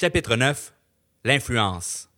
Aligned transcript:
Chapitre 0.00 0.34
9 0.34 0.72
L'influence. 1.24 2.08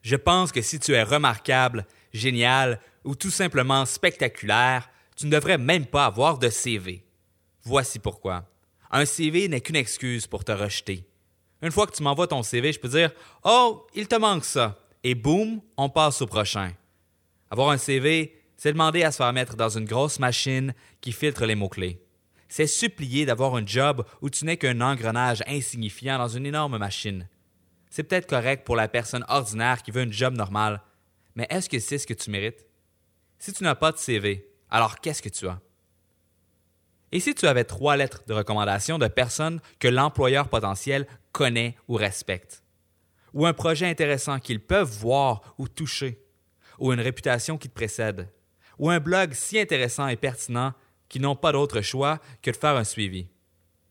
Je 0.00 0.16
pense 0.16 0.50
que 0.50 0.62
si 0.62 0.80
tu 0.80 0.92
es 0.92 1.02
remarquable, 1.02 1.86
génial 2.14 2.80
ou 3.04 3.14
tout 3.14 3.30
simplement 3.30 3.84
spectaculaire, 3.84 4.88
tu 5.14 5.26
ne 5.26 5.30
devrais 5.30 5.58
même 5.58 5.84
pas 5.84 6.06
avoir 6.06 6.38
de 6.38 6.48
CV. 6.48 7.04
Voici 7.64 7.98
pourquoi. 7.98 8.48
Un 8.90 9.04
CV 9.04 9.48
n'est 9.48 9.60
qu'une 9.60 9.76
excuse 9.76 10.26
pour 10.26 10.42
te 10.42 10.52
rejeter. 10.52 11.04
Une 11.60 11.70
fois 11.70 11.86
que 11.86 11.94
tu 11.94 12.02
m'envoies 12.02 12.28
ton 12.28 12.42
CV, 12.42 12.72
je 12.72 12.80
peux 12.80 12.88
dire 12.88 13.12
Oh, 13.44 13.86
il 13.94 14.08
te 14.08 14.16
manque 14.16 14.46
ça. 14.46 14.78
Et 15.04 15.14
boum, 15.14 15.60
on 15.76 15.90
passe 15.90 16.22
au 16.22 16.26
prochain. 16.26 16.72
Avoir 17.50 17.68
un 17.68 17.76
CV, 17.76 18.40
c'est 18.56 18.72
demander 18.72 19.02
à 19.02 19.12
se 19.12 19.18
faire 19.18 19.34
mettre 19.34 19.54
dans 19.54 19.68
une 19.68 19.84
grosse 19.84 20.18
machine 20.18 20.72
qui 21.02 21.12
filtre 21.12 21.44
les 21.44 21.56
mots-clés. 21.56 22.00
C'est 22.54 22.66
supplier 22.66 23.24
d'avoir 23.24 23.54
un 23.54 23.64
job 23.64 24.04
où 24.20 24.28
tu 24.28 24.44
n'es 24.44 24.58
qu'un 24.58 24.82
engrenage 24.82 25.42
insignifiant 25.46 26.18
dans 26.18 26.28
une 26.28 26.44
énorme 26.44 26.76
machine. 26.76 27.26
C'est 27.88 28.02
peut-être 28.02 28.28
correct 28.28 28.66
pour 28.66 28.76
la 28.76 28.88
personne 28.88 29.24
ordinaire 29.28 29.82
qui 29.82 29.90
veut 29.90 30.02
un 30.02 30.10
job 30.10 30.34
normal, 30.34 30.82
mais 31.34 31.46
est-ce 31.48 31.70
que 31.70 31.78
c'est 31.78 31.96
ce 31.96 32.06
que 32.06 32.12
tu 32.12 32.30
mérites? 32.30 32.66
Si 33.38 33.54
tu 33.54 33.64
n'as 33.64 33.74
pas 33.74 33.90
de 33.90 33.96
CV, 33.96 34.50
alors 34.68 35.00
qu'est-ce 35.00 35.22
que 35.22 35.30
tu 35.30 35.48
as? 35.48 35.62
Et 37.10 37.20
si 37.20 37.34
tu 37.34 37.46
avais 37.46 37.64
trois 37.64 37.96
lettres 37.96 38.22
de 38.26 38.34
recommandation 38.34 38.98
de 38.98 39.08
personnes 39.08 39.62
que 39.78 39.88
l'employeur 39.88 40.48
potentiel 40.50 41.06
connaît 41.32 41.74
ou 41.88 41.94
respecte? 41.94 42.62
Ou 43.32 43.46
un 43.46 43.54
projet 43.54 43.88
intéressant 43.88 44.38
qu'ils 44.40 44.60
peuvent 44.60 44.92
voir 44.98 45.54
ou 45.56 45.68
toucher? 45.68 46.22
Ou 46.78 46.92
une 46.92 47.00
réputation 47.00 47.56
qui 47.56 47.70
te 47.70 47.74
précède? 47.74 48.28
Ou 48.78 48.90
un 48.90 49.00
blog 49.00 49.32
si 49.32 49.58
intéressant 49.58 50.06
et 50.08 50.16
pertinent 50.16 50.74
qu'ils 51.12 51.20
n'ont 51.20 51.36
pas 51.36 51.52
d'autre 51.52 51.82
choix 51.82 52.20
que 52.40 52.50
de 52.50 52.56
faire 52.56 52.74
un 52.74 52.84
suivi? 52.84 53.28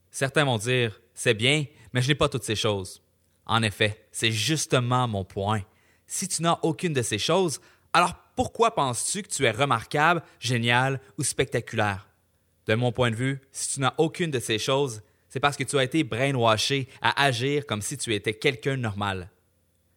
Certains 0.10 0.44
vont 0.44 0.58
dire, 0.58 1.00
c'est 1.14 1.36
bien, 1.36 1.66
mais 1.94 2.02
je 2.02 2.08
n'ai 2.08 2.16
pas 2.16 2.28
toutes 2.28 2.44
ces 2.44 2.56
choses. 2.56 3.04
En 3.46 3.62
effet, 3.62 4.08
c'est 4.12 4.32
justement 4.32 5.08
mon 5.08 5.24
point. 5.24 5.62
Si 6.08 6.28
tu 6.28 6.42
n'as 6.42 6.58
aucune 6.64 6.94
de 6.94 7.04
ces 7.04 7.20
choses, 7.20 7.62
alors 7.94 8.16
pourquoi 8.36 8.74
penses-tu 8.74 9.22
que 9.22 9.30
tu 9.30 9.46
es 9.46 9.52
remarquable, 9.52 10.24
génial 10.40 11.00
ou 11.20 11.24
spectaculaire? 11.24 12.08
De 12.66 12.74
mon 12.74 12.92
point 12.92 13.12
de 13.12 13.16
vue, 13.16 13.40
si 13.52 13.76
tu 13.76 13.82
n'as 13.82 13.94
aucune 14.00 14.32
de 14.32 14.40
ces 14.40 14.58
choses, 14.58 15.04
c'est 15.30 15.40
parce 15.40 15.56
que 15.56 15.64
tu 15.64 15.78
as 15.78 15.84
été 15.84 16.04
brainwashé 16.04 16.88
à 17.04 17.24
agir 17.24 17.68
comme 17.68 17.84
si 17.84 17.98
tu 17.98 18.16
étais 18.16 18.34
quelqu'un 18.34 18.78
normal. 18.78 19.30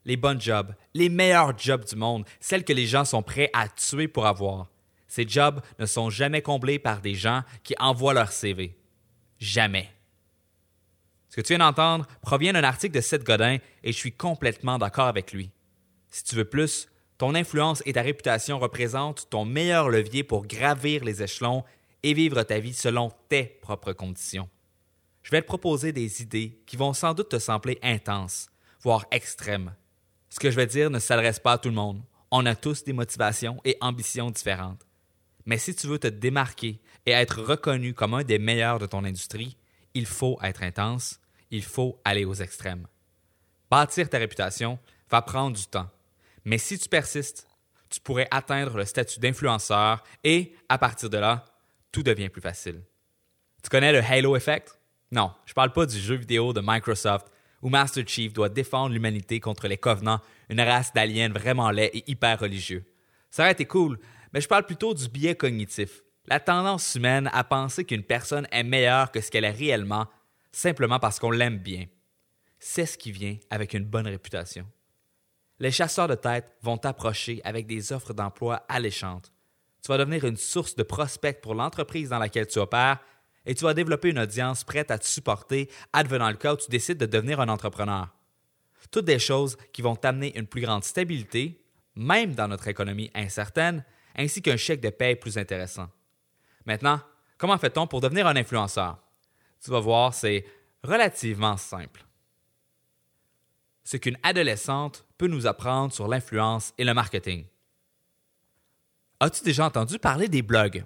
Les 0.04 0.18
bonnes 0.18 0.40
jobs, 0.40 0.74
les 0.92 1.08
meilleurs 1.08 1.58
jobs 1.58 1.86
du 1.86 1.96
monde, 1.96 2.26
celles 2.38 2.64
que 2.64 2.74
les 2.74 2.86
gens 2.86 3.06
sont 3.06 3.22
prêts 3.22 3.48
à 3.54 3.68
tuer 3.68 4.08
pour 4.08 4.26
avoir, 4.26 4.68
ces 5.14 5.28
jobs 5.28 5.60
ne 5.78 5.86
sont 5.86 6.10
jamais 6.10 6.42
comblés 6.42 6.80
par 6.80 7.00
des 7.00 7.14
gens 7.14 7.44
qui 7.62 7.76
envoient 7.78 8.14
leur 8.14 8.32
CV. 8.32 8.76
Jamais. 9.38 9.88
Ce 11.28 11.36
que 11.36 11.40
tu 11.40 11.52
viens 11.52 11.64
d'entendre 11.64 12.04
provient 12.20 12.52
d'un 12.52 12.64
article 12.64 12.96
de 12.96 13.00
Seth 13.00 13.22
Godin 13.22 13.58
et 13.84 13.92
je 13.92 13.96
suis 13.96 14.10
complètement 14.10 14.76
d'accord 14.76 15.06
avec 15.06 15.32
lui. 15.32 15.52
Si 16.10 16.24
tu 16.24 16.34
veux 16.34 16.44
plus, 16.44 16.88
ton 17.16 17.36
influence 17.36 17.80
et 17.86 17.92
ta 17.92 18.02
réputation 18.02 18.58
représentent 18.58 19.30
ton 19.30 19.44
meilleur 19.44 19.88
levier 19.88 20.24
pour 20.24 20.48
gravir 20.48 21.04
les 21.04 21.22
échelons 21.22 21.62
et 22.02 22.12
vivre 22.12 22.42
ta 22.42 22.58
vie 22.58 22.74
selon 22.74 23.12
tes 23.28 23.44
propres 23.44 23.92
conditions. 23.92 24.48
Je 25.22 25.30
vais 25.30 25.42
te 25.42 25.46
proposer 25.46 25.92
des 25.92 26.22
idées 26.22 26.60
qui 26.66 26.76
vont 26.76 26.92
sans 26.92 27.14
doute 27.14 27.28
te 27.28 27.38
sembler 27.38 27.78
intenses, 27.84 28.48
voire 28.80 29.06
extrêmes. 29.12 29.76
Ce 30.28 30.40
que 30.40 30.50
je 30.50 30.56
vais 30.56 30.66
dire 30.66 30.90
ne 30.90 30.98
s'adresse 30.98 31.38
pas 31.38 31.52
à 31.52 31.58
tout 31.58 31.68
le 31.68 31.76
monde. 31.76 32.02
On 32.32 32.46
a 32.46 32.56
tous 32.56 32.82
des 32.82 32.92
motivations 32.92 33.60
et 33.64 33.78
ambitions 33.80 34.32
différentes. 34.32 34.84
Mais 35.46 35.58
si 35.58 35.74
tu 35.74 35.86
veux 35.86 35.98
te 35.98 36.06
démarquer 36.06 36.80
et 37.06 37.10
être 37.10 37.42
reconnu 37.42 37.94
comme 37.94 38.14
un 38.14 38.24
des 38.24 38.38
meilleurs 38.38 38.78
de 38.78 38.86
ton 38.86 39.04
industrie, 39.04 39.56
il 39.94 40.06
faut 40.06 40.38
être 40.42 40.62
intense, 40.62 41.20
il 41.50 41.62
faut 41.62 42.00
aller 42.04 42.24
aux 42.24 42.34
extrêmes. 42.34 42.86
Bâtir 43.70 44.08
ta 44.08 44.18
réputation 44.18 44.78
va 45.10 45.22
prendre 45.22 45.56
du 45.56 45.66
temps. 45.66 45.90
Mais 46.44 46.58
si 46.58 46.78
tu 46.78 46.88
persistes, 46.88 47.46
tu 47.90 48.00
pourrais 48.00 48.28
atteindre 48.30 48.76
le 48.76 48.84
statut 48.84 49.20
d'influenceur 49.20 50.02
et, 50.24 50.54
à 50.68 50.78
partir 50.78 51.10
de 51.10 51.18
là, 51.18 51.44
tout 51.92 52.02
devient 52.02 52.28
plus 52.28 52.42
facile. 52.42 52.82
Tu 53.62 53.70
connais 53.70 53.92
le 53.92 54.02
Halo 54.02 54.36
Effect? 54.36 54.78
Non, 55.12 55.32
je 55.46 55.52
ne 55.52 55.54
parle 55.54 55.72
pas 55.72 55.86
du 55.86 55.98
jeu 55.98 56.16
vidéo 56.16 56.52
de 56.52 56.60
Microsoft 56.62 57.28
où 57.62 57.68
Master 57.70 58.04
Chief 58.06 58.32
doit 58.32 58.48
défendre 58.48 58.92
l'humanité 58.92 59.40
contre 59.40 59.68
les 59.68 59.78
Covenants, 59.78 60.20
une 60.50 60.60
race 60.60 60.92
d'aliens 60.92 61.30
vraiment 61.30 61.70
laids 61.70 61.90
et 61.94 62.10
hyper 62.10 62.40
religieux. 62.40 62.84
Ça 63.30 63.44
aurait 63.44 63.52
été 63.52 63.64
cool, 63.64 63.98
mais 64.34 64.40
je 64.40 64.48
parle 64.48 64.66
plutôt 64.66 64.92
du 64.94 65.08
biais 65.08 65.36
cognitif, 65.36 66.02
la 66.26 66.40
tendance 66.40 66.96
humaine 66.96 67.30
à 67.32 67.44
penser 67.44 67.84
qu'une 67.84 68.02
personne 68.02 68.48
est 68.50 68.64
meilleure 68.64 69.12
que 69.12 69.20
ce 69.20 69.30
qu'elle 69.30 69.44
est 69.44 69.50
réellement 69.50 70.08
simplement 70.50 70.98
parce 70.98 71.20
qu'on 71.20 71.30
l'aime 71.30 71.58
bien. 71.58 71.86
C'est 72.58 72.86
ce 72.86 72.98
qui 72.98 73.12
vient 73.12 73.36
avec 73.48 73.74
une 73.74 73.84
bonne 73.84 74.08
réputation. 74.08 74.66
Les 75.60 75.70
chasseurs 75.70 76.08
de 76.08 76.16
tête 76.16 76.56
vont 76.62 76.78
t'approcher 76.78 77.40
avec 77.44 77.66
des 77.66 77.92
offres 77.92 78.12
d'emploi 78.12 78.64
alléchantes. 78.68 79.32
Tu 79.82 79.88
vas 79.88 79.98
devenir 79.98 80.24
une 80.24 80.36
source 80.36 80.74
de 80.74 80.82
prospects 80.82 81.40
pour 81.40 81.54
l'entreprise 81.54 82.08
dans 82.08 82.18
laquelle 82.18 82.48
tu 82.48 82.58
opères 82.58 82.98
et 83.46 83.54
tu 83.54 83.62
vas 83.62 83.74
développer 83.74 84.08
une 84.08 84.18
audience 84.18 84.64
prête 84.64 84.90
à 84.90 84.98
te 84.98 85.06
supporter, 85.06 85.70
advenant 85.92 86.30
le 86.30 86.36
cas 86.36 86.54
où 86.54 86.56
tu 86.56 86.70
décides 86.70 86.98
de 86.98 87.06
devenir 87.06 87.40
un 87.40 87.48
entrepreneur. 87.48 88.08
Toutes 88.90 89.04
des 89.04 89.18
choses 89.18 89.56
qui 89.72 89.82
vont 89.82 89.94
t'amener 89.94 90.36
une 90.36 90.46
plus 90.46 90.62
grande 90.62 90.82
stabilité, 90.82 91.62
même 91.94 92.34
dans 92.34 92.48
notre 92.48 92.66
économie 92.66 93.10
incertaine, 93.14 93.84
ainsi 94.16 94.42
qu'un 94.42 94.56
chèque 94.56 94.80
de 94.80 94.90
paie 94.90 95.16
plus 95.16 95.38
intéressant. 95.38 95.88
Maintenant, 96.66 97.00
comment 97.38 97.58
fait-on 97.58 97.86
pour 97.86 98.00
devenir 98.00 98.26
un 98.26 98.36
influenceur? 98.36 98.98
tu 99.64 99.70
vas 99.70 99.80
voir, 99.80 100.12
c'est 100.12 100.44
relativement 100.82 101.56
simple. 101.56 102.04
Ce 103.82 103.96
qu'une 103.96 104.18
adolescente 104.22 105.06
peut 105.16 105.26
nous 105.26 105.46
apprendre 105.46 105.92
sur 105.92 106.06
l'influence 106.06 106.74
et 106.76 106.84
le 106.84 106.92
marketing. 106.92 107.46
As-tu 109.20 109.42
déjà 109.42 109.64
entendu 109.64 109.98
parler 109.98 110.28
des 110.28 110.42
blogs? 110.42 110.84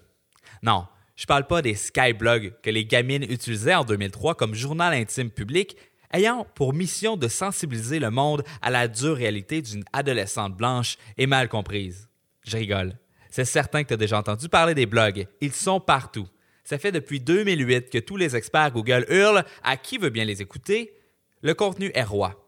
Non, 0.62 0.87
je 1.16 1.25
ne 1.25 1.27
parle 1.27 1.47
pas 1.47 1.62
des 1.62 1.75
skyblogs 1.75 2.55
que 2.62 2.71
les 2.71 2.84
gamines 2.84 3.25
utilisaient 3.25 3.75
en 3.75 3.84
2003 3.84 4.37
comme 4.37 4.55
journal 4.55 4.95
intime 4.95 5.31
public, 5.31 5.77
ayant 6.12 6.47
pour 6.55 6.72
mission 6.72 7.16
de 7.16 7.27
sensibiliser 7.27 7.99
le 7.99 8.10
monde 8.10 8.45
à 8.62 8.71
la 8.71 8.87
dure 8.87 9.16
réalité 9.16 9.60
d'une 9.60 9.84
adolescente 9.93 10.56
blanche 10.56 10.97
et 11.16 11.27
mal 11.27 11.49
comprise. 11.49 12.09
Je 12.45 12.56
rigole. 12.56 12.97
C'est 13.31 13.44
certain 13.44 13.83
que 13.83 13.89
tu 13.89 13.94
as 13.94 13.99
déjà 13.99 14.19
entendu 14.19 14.49
parler 14.49 14.75
des 14.75 14.87
blogs. 14.87 15.27
Ils 15.41 15.53
sont 15.53 15.81
partout. 15.81 16.28
Ça 16.65 16.78
fait 16.78 16.93
depuis 16.93 17.21
2008 17.21 17.91
que 17.91 17.99
tous 17.99 18.16
les 18.16 18.37
experts 18.37 18.72
Google 18.72 19.06
hurlent 19.09 19.44
à 19.62 19.77
qui 19.77 19.99
veut 19.99 20.11
bien 20.11 20.25
les 20.25 20.43
écouter. 20.43 20.94
Le 21.43 21.55
contenu 21.55 21.91
est 21.94 22.03
roi. 22.03 22.47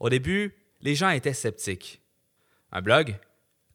Au 0.00 0.08
début, 0.08 0.54
les 0.80 0.94
gens 0.94 1.10
étaient 1.10 1.32
sceptiques. 1.32 2.02
Un 2.72 2.82
blog? 2.82 3.16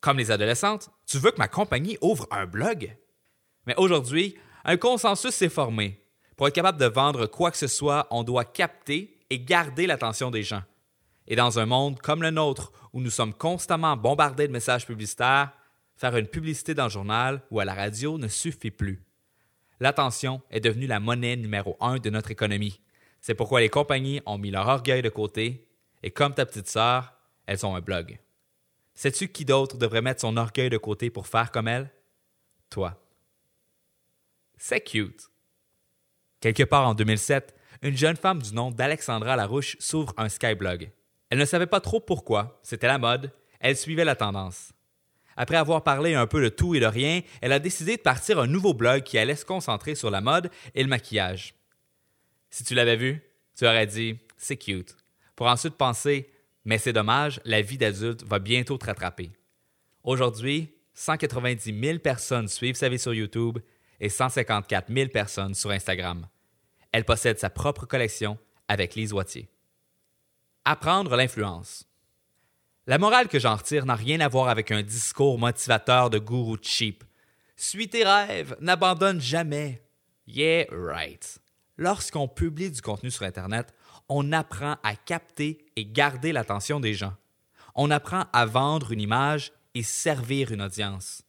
Comme 0.02 0.18
les 0.18 0.32
adolescentes, 0.32 0.90
tu 1.06 1.18
veux 1.18 1.32
que 1.32 1.38
ma 1.38 1.48
compagnie 1.48 1.98
ouvre 2.02 2.28
un 2.32 2.46
blog? 2.46 2.96
Mais 3.66 3.76
aujourd'hui, 3.78 4.36
un 4.64 4.78
consensus 4.78 5.34
s'est 5.34 5.50
formé. 5.50 6.04
Pour 6.36 6.48
être 6.48 6.56
capable 6.56 6.80
de 6.80 6.86
vendre 6.86 7.26
quoi 7.26 7.52
que 7.52 7.58
ce 7.58 7.68
soit, 7.68 8.08
on 8.12 8.24
doit 8.24 8.46
capter 8.46 9.18
et 9.30 9.40
garder 9.40 9.88
l'attention 9.88 10.32
des 10.32 10.44
gens. 10.44 10.64
Et 11.28 11.36
dans 11.36 11.60
un 11.60 11.66
monde 11.66 12.00
comme 12.00 12.22
le 12.22 12.32
nôtre, 12.32 12.72
où 12.94 13.02
nous 13.02 13.10
sommes 13.10 13.34
constamment 13.34 13.98
bombardés 13.98 14.48
de 14.48 14.54
messages 14.54 14.86
publicitaires, 14.86 15.52
faire 16.00 16.18
une 16.18 16.28
publicité 16.28 16.74
dans 16.74 16.86
le 16.86 16.90
journal 16.90 17.44
ou 17.52 17.60
à 17.60 17.66
la 17.66 17.76
radio 17.76 18.18
ne 18.18 18.28
suffit 18.28 18.72
plus 18.72 19.04
l'attention 19.80 20.42
est 20.52 20.60
devenue 20.60 20.88
la 20.88 21.00
monnaie 21.00 21.36
numéro 21.36 21.78
un 21.80 21.98
de 21.98 22.10
notre 22.10 22.32
économie. 22.32 22.82
C'est 23.22 23.36
pourquoi 23.36 23.62
les 23.62 23.70
compagnies 23.70 24.22
ont 24.26 24.38
mis 24.38 24.52
leur 24.52 24.68
orgueil 24.68 25.02
de 25.02 25.10
côté 25.10 25.68
et 26.04 26.12
comme 26.12 26.34
ta 26.34 26.46
petite 26.46 26.68
sœur, 26.68 27.14
elles 27.46 27.66
ont 27.66 27.76
un 27.76 27.82
blog. 27.82 28.20
Sais-tu 28.94 29.30
qui 29.30 29.46
d'autre 29.46 29.78
devrait 29.78 30.02
mettre 30.02 30.22
son 30.22 30.38
orgueil 30.38 30.70
de 30.70 30.78
côté 30.78 31.10
pour 31.10 31.28
faire 31.28 31.52
comme 31.52 31.68
elle? 31.68 31.92
Toi. 32.70 33.02
C'est 34.58 34.82
cute. 34.82 35.30
Quelque 36.42 36.64
part 36.64 36.88
en 36.88 36.94
2007, 36.94 37.56
une 37.82 37.98
jeune 37.98 38.18
femme 38.18 38.42
du 38.42 38.54
nom 38.54 38.72
d'Alexandra 38.72 39.36
Larouche 39.36 39.78
s'ouvre 39.80 40.14
un 40.18 40.30
Skyblog. 40.30 40.92
Elle 41.30 41.40
ne 41.40 41.46
savait 41.46 41.68
pas 41.68 41.80
trop 41.80 42.00
pourquoi, 42.00 42.60
c'était 42.64 42.88
la 42.88 42.98
mode, 42.98 43.32
elle 43.60 43.78
suivait 43.78 44.06
la 44.06 44.16
tendance. 44.16 44.74
Après 45.42 45.56
avoir 45.56 45.86
parlé 45.86 46.16
un 46.16 46.28
peu 46.28 46.44
de 46.44 46.50
tout 46.50 46.76
et 46.76 46.82
de 46.82 46.86
rien, 46.86 47.22
elle 47.40 47.54
a 47.54 47.60
décidé 47.60 47.96
de 47.96 48.02
partir 48.02 48.40
un 48.40 48.46
nouveau 48.46 48.74
blog 48.74 49.04
qui 49.04 49.18
allait 49.18 49.38
se 49.38 49.46
concentrer 49.46 49.96
sur 49.96 50.12
la 50.12 50.20
mode 50.20 50.52
et 50.76 50.84
le 50.84 50.90
maquillage. 50.90 51.56
Si 52.50 52.66
tu 52.66 52.76
l'avais 52.76 52.98
vu, 52.98 53.24
tu 53.56 53.66
aurais 53.66 53.88
dit 53.88 54.20
c'est 54.36 54.58
cute. 54.58 54.98
Pour 55.38 55.48
ensuite 55.48 55.76
penser 55.76 56.30
mais 56.66 56.78
c'est 56.78 56.92
dommage, 56.92 57.40
la 57.46 57.62
vie 57.62 57.78
d'adulte 57.78 58.24
va 58.26 58.40
bientôt 58.40 58.78
te 58.78 58.86
rattraper. 58.86 59.32
Aujourd'hui, 60.04 60.76
190 60.94 61.82
000 61.82 62.00
personnes 62.00 62.50
suivent 62.50 62.76
sa 62.76 62.90
vie 62.90 63.00
sur 63.00 63.14
YouTube 63.14 63.60
et 64.02 64.10
154 64.10 64.94
000 64.94 65.08
personnes 65.08 65.56
sur 65.56 65.72
Instagram. 65.72 66.28
Elle 66.92 67.06
possède 67.06 67.40
sa 67.40 67.50
propre 67.50 67.86
collection 67.86 68.38
avec 68.68 68.94
Lise 68.96 69.14
Wattier. 69.14 69.50
Apprendre 70.66 71.16
l'influence. 71.16 71.89
La 72.90 72.98
morale 72.98 73.28
que 73.28 73.38
j'en 73.38 73.56
retire 73.56 73.86
n'a 73.86 73.94
rien 73.94 74.20
à 74.20 74.28
voir 74.28 74.50
avec 74.50 74.72
un 74.72 74.82
discours 74.82 75.38
motivateur 75.38 76.10
de 76.10 76.18
gourou 76.18 76.58
cheap. 76.60 77.04
Suis 77.56 77.88
tes 77.88 78.04
rêves, 78.04 78.58
n'abandonne 78.62 79.22
jamais. 79.22 79.84
Yeah, 80.26 80.66
right. 80.72 81.40
Lorsqu'on 81.78 82.28
publie 82.28 82.72
du 82.72 82.82
contenu 82.82 83.12
sur 83.12 83.28
Internet, 83.28 83.76
on 84.08 84.32
apprend 84.32 84.78
à 84.82 84.96
capter 84.96 85.68
et 85.76 85.86
garder 85.86 86.32
l'attention 86.32 86.80
des 86.80 86.96
gens. 86.96 87.14
On 87.76 87.92
apprend 87.92 88.26
à 88.34 88.48
vendre 88.48 88.92
une 88.92 89.02
image 89.02 89.52
et 89.76 89.84
servir 89.84 90.52
une 90.52 90.64
audience. 90.64 91.22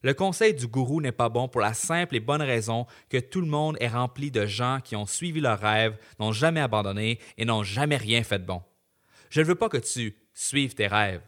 Le 0.00 0.14
conseil 0.14 0.54
du 0.54 0.68
gourou 0.68 1.02
n'est 1.02 1.12
pas 1.12 1.28
bon 1.28 1.48
pour 1.48 1.60
la 1.60 1.74
simple 1.74 2.16
et 2.16 2.20
bonne 2.20 2.40
raison 2.40 2.86
que 3.10 3.18
tout 3.18 3.42
le 3.42 3.46
monde 3.46 3.76
est 3.80 3.88
rempli 3.88 4.30
de 4.30 4.46
gens 4.46 4.80
qui 4.82 4.96
ont 4.96 5.04
suivi 5.04 5.42
leurs 5.42 5.60
rêves, 5.60 5.98
n'ont 6.18 6.32
jamais 6.32 6.60
abandonné 6.60 7.18
et 7.36 7.44
n'ont 7.44 7.62
jamais 7.62 7.98
rien 7.98 8.22
fait 8.22 8.38
de 8.38 8.46
bon. 8.46 8.62
Je 9.28 9.42
ne 9.42 9.46
veux 9.46 9.54
pas 9.54 9.68
que 9.68 9.76
tu 9.76 10.16
suives 10.38 10.74
tes 10.74 10.86
rêves. 10.86 11.22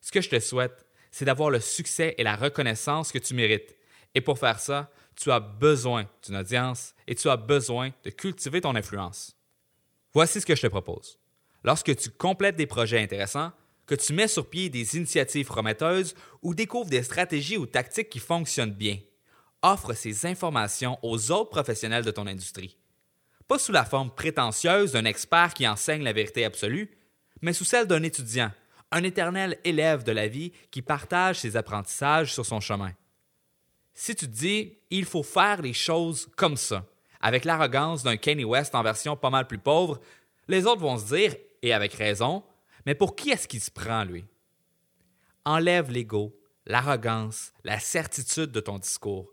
Ce 0.00 0.10
que 0.10 0.22
je 0.22 0.30
te 0.30 0.40
souhaite, 0.40 0.86
c'est 1.10 1.26
d'avoir 1.26 1.50
le 1.50 1.60
succès 1.60 2.14
et 2.16 2.22
la 2.22 2.34
reconnaissance 2.34 3.12
que 3.12 3.18
tu 3.18 3.34
mérites. 3.34 3.76
Et 4.14 4.22
pour 4.22 4.38
faire 4.38 4.58
ça, 4.58 4.90
tu 5.16 5.30
as 5.30 5.40
besoin 5.40 6.08
d'une 6.24 6.36
audience 6.36 6.94
et 7.06 7.14
tu 7.14 7.28
as 7.28 7.36
besoin 7.36 7.90
de 8.04 8.10
cultiver 8.10 8.62
ton 8.62 8.74
influence. 8.74 9.36
Voici 10.14 10.40
ce 10.40 10.46
que 10.46 10.56
je 10.56 10.62
te 10.62 10.66
propose. 10.66 11.18
Lorsque 11.62 11.94
tu 11.94 12.10
complètes 12.10 12.56
des 12.56 12.66
projets 12.66 13.02
intéressants, 13.02 13.52
que 13.86 13.94
tu 13.94 14.12
mets 14.12 14.28
sur 14.28 14.48
pied 14.48 14.70
des 14.70 14.96
initiatives 14.96 15.46
prometteuses 15.46 16.14
ou 16.42 16.54
découvres 16.54 16.90
des 16.90 17.02
stratégies 17.02 17.58
ou 17.58 17.66
tactiques 17.66 18.10
qui 18.10 18.18
fonctionnent 18.18 18.72
bien, 18.72 18.98
offre 19.62 19.92
ces 19.92 20.24
informations 20.26 20.98
aux 21.02 21.30
autres 21.30 21.50
professionnels 21.50 22.04
de 22.04 22.10
ton 22.10 22.26
industrie. 22.26 22.78
Pas 23.46 23.58
sous 23.58 23.72
la 23.72 23.84
forme 23.84 24.10
prétentieuse 24.10 24.92
d'un 24.92 25.04
expert 25.04 25.54
qui 25.54 25.66
enseigne 25.66 26.02
la 26.02 26.12
vérité 26.12 26.44
absolue, 26.44 26.97
mais 27.42 27.52
sous 27.52 27.64
celle 27.64 27.86
d'un 27.86 28.02
étudiant, 28.02 28.50
un 28.90 29.02
éternel 29.02 29.58
élève 29.64 30.02
de 30.02 30.12
la 30.12 30.28
vie 30.28 30.52
qui 30.70 30.82
partage 30.82 31.40
ses 31.40 31.56
apprentissages 31.56 32.32
sur 32.32 32.46
son 32.46 32.60
chemin. 32.60 32.92
Si 33.94 34.14
tu 34.14 34.26
te 34.26 34.32
dis, 34.32 34.78
il 34.90 35.04
faut 35.04 35.22
faire 35.22 35.60
les 35.60 35.72
choses 35.72 36.28
comme 36.36 36.56
ça, 36.56 36.86
avec 37.20 37.44
l'arrogance 37.44 38.02
d'un 38.02 38.16
Kanye 38.16 38.44
West 38.44 38.74
en 38.74 38.82
version 38.82 39.16
pas 39.16 39.30
mal 39.30 39.46
plus 39.46 39.58
pauvre, 39.58 40.00
les 40.46 40.66
autres 40.66 40.80
vont 40.80 40.98
se 40.98 41.14
dire, 41.14 41.34
et 41.62 41.72
avec 41.72 41.92
raison, 41.94 42.44
mais 42.86 42.94
pour 42.94 43.16
qui 43.16 43.30
est-ce 43.30 43.48
qu'il 43.48 43.60
se 43.60 43.70
prend, 43.70 44.04
lui? 44.04 44.24
Enlève 45.44 45.90
l'ego, 45.90 46.38
l'arrogance, 46.66 47.52
la 47.64 47.80
certitude 47.80 48.52
de 48.52 48.60
ton 48.60 48.78
discours. 48.78 49.30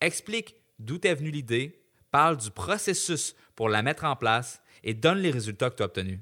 Explique 0.00 0.56
d'où 0.78 0.98
est 1.02 1.14
venue 1.14 1.30
l'idée, 1.30 1.82
parle 2.10 2.36
du 2.36 2.50
processus 2.50 3.34
pour 3.54 3.68
la 3.68 3.82
mettre 3.82 4.04
en 4.04 4.16
place 4.16 4.62
et 4.82 4.94
donne 4.94 5.18
les 5.18 5.30
résultats 5.30 5.70
que 5.70 5.76
tu 5.76 5.82
as 5.82 5.86
obtenus. 5.86 6.20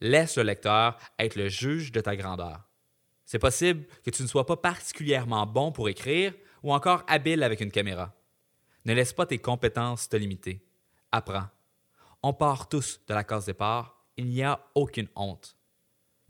Laisse 0.00 0.36
le 0.36 0.42
lecteur 0.42 0.98
être 1.18 1.36
le 1.36 1.48
juge 1.48 1.92
de 1.92 2.00
ta 2.00 2.16
grandeur. 2.16 2.68
C'est 3.24 3.38
possible 3.38 3.86
que 4.04 4.10
tu 4.10 4.22
ne 4.22 4.28
sois 4.28 4.46
pas 4.46 4.56
particulièrement 4.56 5.46
bon 5.46 5.72
pour 5.72 5.88
écrire 5.88 6.32
ou 6.62 6.72
encore 6.72 7.04
habile 7.08 7.42
avec 7.42 7.60
une 7.60 7.70
caméra. 7.70 8.14
Ne 8.84 8.94
laisse 8.94 9.12
pas 9.12 9.26
tes 9.26 9.38
compétences 9.38 10.08
te 10.08 10.16
limiter. 10.16 10.64
Apprends. 11.10 11.48
On 12.22 12.32
part 12.32 12.68
tous 12.68 13.00
de 13.06 13.14
la 13.14 13.24
case 13.24 13.46
départ. 13.46 14.04
Il 14.16 14.28
n'y 14.28 14.42
a 14.42 14.60
aucune 14.74 15.08
honte. 15.16 15.56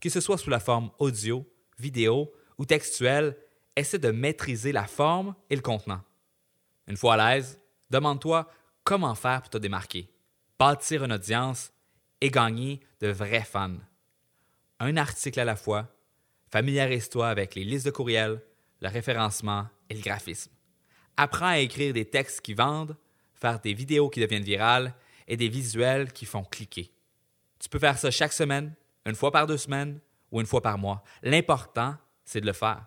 Que 0.01 0.09
ce 0.09 0.21
soit 0.21 0.39
sous 0.39 0.51
la 0.51 0.61
forme 0.61 0.91
audio, 0.99 1.47
vidéo 1.79 2.33
ou 2.59 2.65
textuelle, 2.65 3.37
essaie 3.77 3.99
de 3.99 4.11
maîtriser 4.11 4.73
la 4.73 4.87
forme 4.87 5.35
et 5.51 5.57
le 5.57 5.63
contenant. 5.63 6.03
Une 6.87 6.97
fois 6.97 7.15
à 7.15 7.35
l'aise, 7.35 7.61
demande-toi 7.91 8.51
comment 8.85 9.15
faire 9.15 9.43
pour 9.43 9.51
te 9.51 9.59
démarquer, 9.59 10.11
bâtir 10.59 11.05
une 11.05 11.13
audience 11.13 11.73
et 12.21 12.31
gagner 12.31 12.81
de 13.01 13.09
vrais 13.09 13.45
fans. 13.45 13.79
Un 14.81 14.97
article 14.97 15.41
à 15.41 15.45
la 15.45 15.57
fois, 15.57 15.89
familiarise-toi 16.51 17.29
avec 17.29 17.55
les 17.55 17.65
listes 17.65 17.87
de 17.87 17.91
courriels, 17.91 18.43
le 18.81 18.89
référencement 18.89 19.67
et 19.89 19.95
le 19.95 20.01
graphisme. 20.01 20.53
Apprends 21.17 21.47
à 21.47 21.59
écrire 21.59 21.93
des 21.95 22.05
textes 22.05 22.41
qui 22.41 22.55
vendent, 22.55 22.97
faire 23.35 23.61
des 23.61 23.75
vidéos 23.75 24.11
qui 24.11 24.21
deviennent 24.21 24.43
virales 24.43 24.95
et 25.29 25.37
des 25.37 25.49
visuels 25.49 26.13
qui 26.13 26.27
font 26.27 26.45
cliquer. 26.45 26.93
Tu 27.59 27.69
peux 27.69 27.79
faire 27.79 27.99
ça 27.99 28.11
chaque 28.11 28.33
semaine, 28.33 28.75
une 29.07 29.15
fois 29.15 29.31
par 29.31 29.47
deux 29.47 29.57
semaines 29.57 30.01
ou 30.31 30.41
une 30.41 30.47
fois 30.47 30.63
par 30.63 30.79
mois. 30.79 31.03
L'important, 31.23 31.97
c'est 32.25 32.41
de 32.41 32.47
le 32.47 32.53
faire. 32.53 32.85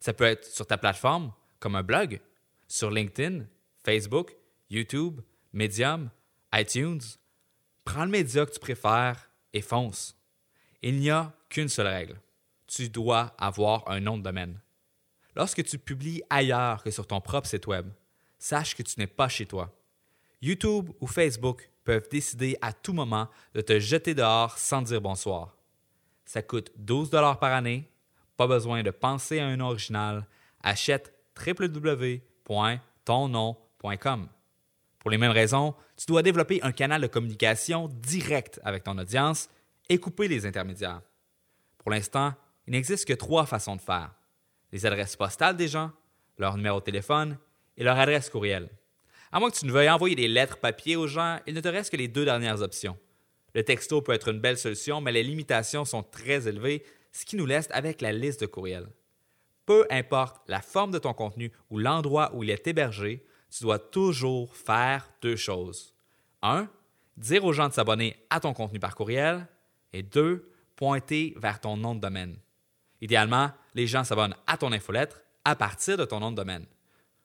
Ça 0.00 0.12
peut 0.12 0.24
être 0.24 0.44
sur 0.44 0.66
ta 0.66 0.76
plateforme, 0.76 1.32
comme 1.58 1.76
un 1.76 1.82
blog, 1.82 2.20
sur 2.68 2.90
LinkedIn, 2.90 3.46
Facebook, 3.84 4.36
YouTube, 4.68 5.20
Medium, 5.52 6.10
iTunes. 6.52 7.00
Prends 7.86 8.04
le 8.04 8.10
média 8.10 8.44
que 8.44 8.50
tu 8.50 8.58
préfères 8.58 9.30
et 9.54 9.62
fonce. 9.62 10.14
Il 10.82 10.98
n'y 10.98 11.08
a 11.08 11.32
qu'une 11.48 11.68
seule 11.68 11.86
règle. 11.86 12.20
Tu 12.66 12.90
dois 12.90 13.32
avoir 13.38 13.88
un 13.88 14.00
nom 14.00 14.18
de 14.18 14.24
domaine. 14.24 14.60
Lorsque 15.36 15.62
tu 15.64 15.78
publies 15.78 16.20
ailleurs 16.28 16.82
que 16.82 16.90
sur 16.90 17.06
ton 17.06 17.20
propre 17.20 17.46
site 17.46 17.68
Web, 17.68 17.86
sache 18.38 18.74
que 18.74 18.82
tu 18.82 18.98
n'es 18.98 19.06
pas 19.06 19.28
chez 19.28 19.46
toi. 19.46 19.72
YouTube 20.42 20.90
ou 21.00 21.06
Facebook 21.06 21.70
peuvent 21.84 22.08
décider 22.10 22.58
à 22.60 22.72
tout 22.72 22.92
moment 22.92 23.28
de 23.54 23.60
te 23.60 23.78
jeter 23.78 24.14
dehors 24.14 24.58
sans 24.58 24.82
dire 24.82 25.00
bonsoir. 25.00 25.56
Ça 26.24 26.42
coûte 26.42 26.72
12 26.76 27.10
par 27.10 27.44
année, 27.44 27.88
pas 28.36 28.48
besoin 28.48 28.82
de 28.82 28.90
penser 28.90 29.38
à 29.38 29.46
un 29.46 29.60
original, 29.60 30.26
achète 30.60 31.14
www.tonnom.com. 31.38 34.28
Pour 35.06 35.12
les 35.12 35.18
mêmes 35.18 35.30
raisons, 35.30 35.72
tu 35.96 36.06
dois 36.06 36.24
développer 36.24 36.58
un 36.64 36.72
canal 36.72 37.00
de 37.00 37.06
communication 37.06 37.86
direct 37.86 38.58
avec 38.64 38.82
ton 38.82 38.98
audience 38.98 39.48
et 39.88 39.98
couper 39.98 40.26
les 40.26 40.46
intermédiaires. 40.46 41.00
Pour 41.78 41.92
l'instant, 41.92 42.34
il 42.66 42.72
n'existe 42.72 43.06
que 43.06 43.12
trois 43.12 43.46
façons 43.46 43.76
de 43.76 43.80
faire 43.80 44.12
les 44.72 44.84
adresses 44.84 45.14
postales 45.14 45.56
des 45.56 45.68
gens, 45.68 45.92
leur 46.38 46.56
numéro 46.56 46.80
de 46.80 46.84
téléphone 46.84 47.38
et 47.76 47.84
leur 47.84 47.96
adresse 47.96 48.28
courriel. 48.28 48.68
À 49.30 49.38
moins 49.38 49.48
que 49.48 49.56
tu 49.56 49.66
ne 49.66 49.70
veuilles 49.70 49.90
envoyer 49.90 50.16
des 50.16 50.26
lettres 50.26 50.58
papier 50.58 50.96
aux 50.96 51.06
gens, 51.06 51.38
il 51.46 51.54
ne 51.54 51.60
te 51.60 51.68
reste 51.68 51.92
que 51.92 51.96
les 51.96 52.08
deux 52.08 52.24
dernières 52.24 52.60
options. 52.60 52.98
Le 53.54 53.62
texto 53.62 54.02
peut 54.02 54.12
être 54.12 54.32
une 54.32 54.40
belle 54.40 54.58
solution, 54.58 55.00
mais 55.00 55.12
les 55.12 55.22
limitations 55.22 55.84
sont 55.84 56.02
très 56.02 56.48
élevées, 56.48 56.82
ce 57.12 57.24
qui 57.24 57.36
nous 57.36 57.46
laisse 57.46 57.68
avec 57.70 58.00
la 58.00 58.10
liste 58.10 58.40
de 58.40 58.46
courriels. 58.46 58.88
Peu 59.66 59.86
importe 59.88 60.42
la 60.48 60.62
forme 60.62 60.90
de 60.90 60.98
ton 60.98 61.14
contenu 61.14 61.52
ou 61.70 61.78
l'endroit 61.78 62.32
où 62.34 62.42
il 62.42 62.50
est 62.50 62.66
hébergé, 62.66 63.24
tu 63.50 63.64
dois 63.64 63.78
toujours 63.78 64.54
faire 64.54 65.08
deux 65.22 65.36
choses. 65.36 65.94
Un, 66.42 66.68
dire 67.16 67.44
aux 67.44 67.52
gens 67.52 67.68
de 67.68 67.74
s'abonner 67.74 68.16
à 68.30 68.40
ton 68.40 68.52
contenu 68.52 68.78
par 68.78 68.94
courriel. 68.94 69.46
Et 69.92 70.02
deux, 70.02 70.50
pointer 70.74 71.34
vers 71.38 71.60
ton 71.60 71.76
nom 71.76 71.94
de 71.94 72.00
domaine. 72.00 72.36
Idéalement, 73.00 73.50
les 73.74 73.86
gens 73.86 74.04
s'abonnent 74.04 74.36
à 74.46 74.56
ton 74.56 74.72
infolettre 74.72 75.20
à 75.44 75.56
partir 75.56 75.96
de 75.96 76.04
ton 76.04 76.20
nom 76.20 76.30
de 76.30 76.36
domaine. 76.36 76.66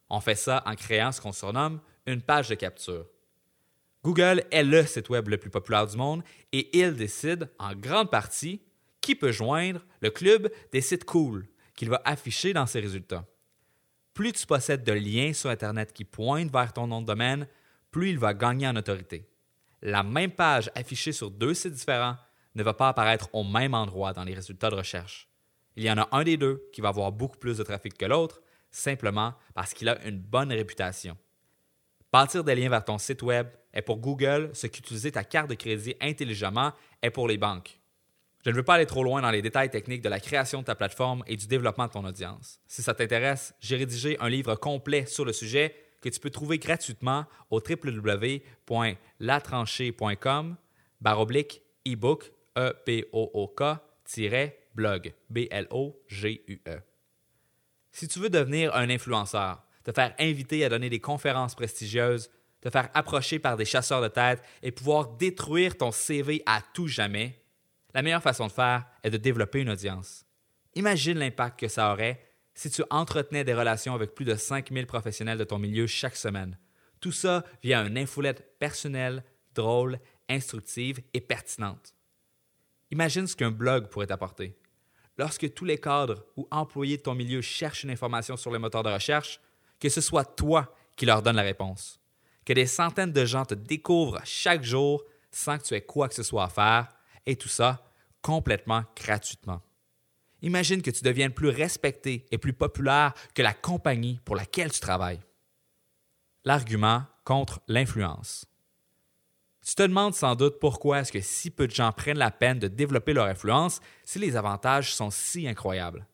On 0.09 0.21
fait 0.21 0.35
ça 0.35 0.63
en 0.65 0.75
créant 0.75 1.11
ce 1.11 1.21
qu'on 1.21 1.31
surnomme 1.31 1.81
une 2.05 2.21
page 2.21 2.49
de 2.49 2.55
capture. 2.55 3.05
Google 4.03 4.43
est 4.51 4.63
le 4.63 4.85
site 4.85 5.09
web 5.09 5.27
le 5.27 5.37
plus 5.37 5.49
populaire 5.49 5.87
du 5.87 5.95
monde 5.95 6.23
et 6.51 6.77
il 6.77 6.95
décide 6.95 7.49
en 7.59 7.75
grande 7.75 8.09
partie 8.09 8.61
qui 8.99 9.15
peut 9.15 9.31
joindre 9.31 9.81
le 10.01 10.09
club 10.09 10.51
des 10.71 10.81
sites 10.81 11.05
cool 11.05 11.47
qu'il 11.75 11.89
va 11.89 12.01
afficher 12.05 12.53
dans 12.53 12.65
ses 12.65 12.79
résultats. 12.79 13.25
Plus 14.13 14.33
tu 14.33 14.45
possèdes 14.45 14.83
de 14.83 14.91
liens 14.91 15.33
sur 15.33 15.49
Internet 15.49 15.93
qui 15.93 16.03
pointent 16.03 16.51
vers 16.51 16.73
ton 16.73 16.87
nom 16.87 17.01
de 17.01 17.07
domaine, 17.07 17.47
plus 17.91 18.09
il 18.09 18.19
va 18.19 18.33
gagner 18.33 18.67
en 18.67 18.75
autorité. 18.75 19.29
La 19.81 20.03
même 20.03 20.31
page 20.31 20.69
affichée 20.75 21.11
sur 21.11 21.31
deux 21.31 21.53
sites 21.53 21.73
différents 21.73 22.17
ne 22.55 22.63
va 22.63 22.73
pas 22.73 22.89
apparaître 22.89 23.29
au 23.33 23.43
même 23.43 23.73
endroit 23.73 24.13
dans 24.13 24.23
les 24.23 24.33
résultats 24.33 24.69
de 24.69 24.75
recherche. 24.75 25.27
Il 25.75 25.83
y 25.83 25.91
en 25.91 25.97
a 25.97 26.09
un 26.11 26.23
des 26.23 26.37
deux 26.37 26.69
qui 26.73 26.81
va 26.81 26.89
avoir 26.89 27.11
beaucoup 27.11 27.37
plus 27.37 27.57
de 27.57 27.63
trafic 27.63 27.97
que 27.97 28.05
l'autre, 28.05 28.41
simplement 28.69 29.33
parce 29.53 29.73
qu'il 29.73 29.89
a 29.89 30.03
une 30.05 30.19
bonne 30.19 30.51
réputation. 30.51 31.17
Bâtir 32.11 32.43
des 32.43 32.55
liens 32.55 32.69
vers 32.69 32.83
ton 32.83 32.97
site 32.97 33.23
Web 33.23 33.47
est 33.73 33.81
pour 33.81 33.97
Google 33.97 34.51
ce 34.53 34.67
qu'utiliser 34.67 35.13
ta 35.13 35.23
carte 35.23 35.49
de 35.49 35.55
crédit 35.55 35.95
intelligemment 36.01 36.73
est 37.01 37.09
pour 37.09 37.27
les 37.27 37.37
banques. 37.37 37.80
Je 38.43 38.49
ne 38.49 38.55
veux 38.55 38.63
pas 38.63 38.73
aller 38.75 38.85
trop 38.85 39.03
loin 39.03 39.21
dans 39.21 39.31
les 39.31 39.41
détails 39.41 39.69
techniques 39.69 40.01
de 40.01 40.09
la 40.09 40.19
création 40.19 40.59
de 40.61 40.65
ta 40.65 40.75
plateforme 40.75 41.23
et 41.27 41.35
du 41.35 41.47
développement 41.47 41.87
de 41.87 41.91
ton 41.91 42.05
audience. 42.05 42.59
Si 42.67 42.81
ça 42.81 42.93
t'intéresse, 42.93 43.53
j'ai 43.59 43.75
rédigé 43.77 44.17
un 44.19 44.29
livre 44.29 44.55
complet 44.55 45.05
sur 45.05 45.25
le 45.25 45.33
sujet 45.33 45.75
que 46.01 46.09
tu 46.09 46.19
peux 46.19 46.31
trouver 46.31 46.57
gratuitement 46.57 47.25
au 47.51 47.59
www.latranchée.com 47.59 50.55
baroblique 50.99 51.61
ebook 51.85 52.31
e 52.57 52.73
p 52.85 53.05
o 53.11 53.29
o 53.33 53.47
k 53.47 53.63
blog, 54.73 55.13
B-L-O-G-U-E. 55.29 56.81
Si 57.91 58.07
tu 58.07 58.19
veux 58.19 58.29
devenir 58.29 58.75
un 58.75 58.89
influenceur, 58.89 59.63
te 59.83 59.91
faire 59.91 60.15
inviter 60.19 60.63
à 60.63 60.69
donner 60.69 60.89
des 60.89 60.99
conférences 60.99 61.55
prestigieuses, 61.55 62.29
te 62.61 62.69
faire 62.69 62.89
approcher 62.93 63.39
par 63.39 63.57
des 63.57 63.65
chasseurs 63.65 64.01
de 64.01 64.07
tête 64.07 64.41
et 64.61 64.71
pouvoir 64.71 65.17
détruire 65.17 65.77
ton 65.77 65.91
CV 65.91 66.43
à 66.45 66.61
tout 66.73 66.87
jamais, 66.87 67.40
la 67.93 68.01
meilleure 68.01 68.23
façon 68.23 68.47
de 68.47 68.51
faire 68.51 68.85
est 69.03 69.09
de 69.09 69.17
développer 69.17 69.61
une 69.61 69.69
audience. 69.69 70.25
Imagine 70.75 71.19
l'impact 71.19 71.59
que 71.59 71.67
ça 71.67 71.91
aurait 71.91 72.25
si 72.53 72.69
tu 72.69 72.83
entretenais 72.89 73.43
des 73.43 73.53
relations 73.53 73.93
avec 73.93 74.13
plus 74.13 74.25
de 74.25 74.35
5000 74.35 74.85
professionnels 74.85 75.37
de 75.37 75.43
ton 75.43 75.59
milieu 75.59 75.87
chaque 75.87 76.15
semaine. 76.15 76.57
Tout 76.99 77.11
ça 77.11 77.43
via 77.63 77.81
une 77.81 77.97
infolette 77.97 78.57
personnelle, 78.59 79.23
drôle, 79.55 79.99
instructive 80.29 81.01
et 81.13 81.21
pertinente. 81.21 81.95
Imagine 82.91 83.27
ce 83.27 83.35
qu'un 83.35 83.51
blog 83.51 83.87
pourrait 83.87 84.07
t'apporter. 84.07 84.57
Lorsque 85.17 85.53
tous 85.53 85.65
les 85.65 85.77
cadres 85.77 86.25
ou 86.35 86.47
employés 86.51 86.97
de 86.97 87.01
ton 87.03 87.15
milieu 87.15 87.41
cherchent 87.41 87.83
une 87.83 87.91
information 87.91 88.37
sur 88.37 88.51
les 88.51 88.59
moteurs 88.59 88.83
de 88.83 88.89
recherche, 88.89 89.39
que 89.79 89.89
ce 89.89 90.01
soit 90.01 90.25
toi 90.25 90.73
qui 90.95 91.05
leur 91.05 91.21
donne 91.21 91.35
la 91.35 91.41
réponse. 91.41 91.99
Que 92.45 92.53
des 92.53 92.65
centaines 92.65 93.11
de 93.11 93.25
gens 93.25 93.45
te 93.45 93.53
découvrent 93.53 94.21
chaque 94.23 94.63
jour, 94.63 95.03
sans 95.31 95.57
que 95.57 95.63
tu 95.63 95.73
aies 95.73 95.81
quoi 95.81 96.07
que 96.07 96.15
ce 96.15 96.23
soit 96.23 96.45
à 96.45 96.49
faire, 96.49 96.87
et 97.25 97.35
tout 97.35 97.49
ça 97.49 97.83
complètement 98.21 98.83
gratuitement. 98.95 99.61
Imagine 100.41 100.81
que 100.81 100.91
tu 100.91 101.03
deviennes 101.03 101.33
plus 101.33 101.49
respecté 101.49 102.25
et 102.31 102.37
plus 102.37 102.53
populaire 102.53 103.13
que 103.35 103.41
la 103.41 103.53
compagnie 103.53 104.19
pour 104.25 104.35
laquelle 104.35 104.71
tu 104.71 104.79
travailles. 104.79 105.21
L'argument 106.45 107.03
contre 107.23 107.61
l'influence. 107.67 108.45
Tu 109.63 109.75
te 109.75 109.83
demandes 109.83 110.15
sans 110.15 110.35
doute 110.35 110.59
pourquoi 110.59 111.01
est-ce 111.01 111.11
que 111.11 111.21
si 111.21 111.51
peu 111.51 111.67
de 111.67 111.73
gens 111.73 111.91
prennent 111.91 112.17
la 112.17 112.31
peine 112.31 112.57
de 112.57 112.67
développer 112.67 113.13
leur 113.13 113.27
influence 113.27 113.79
si 114.03 114.17
les 114.17 114.35
avantages 114.35 114.95
sont 114.95 115.11
si 115.11 115.47
incroyables. 115.47 116.07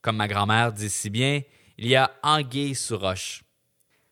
Comme 0.00 0.16
ma 0.16 0.26
grand-mère 0.26 0.72
dit 0.72 0.90
si 0.90 1.08
bien, 1.08 1.42
il 1.78 1.86
y 1.86 1.94
a 1.94 2.12
anguille 2.24 2.74
sous 2.74 2.98
roche. 2.98 3.44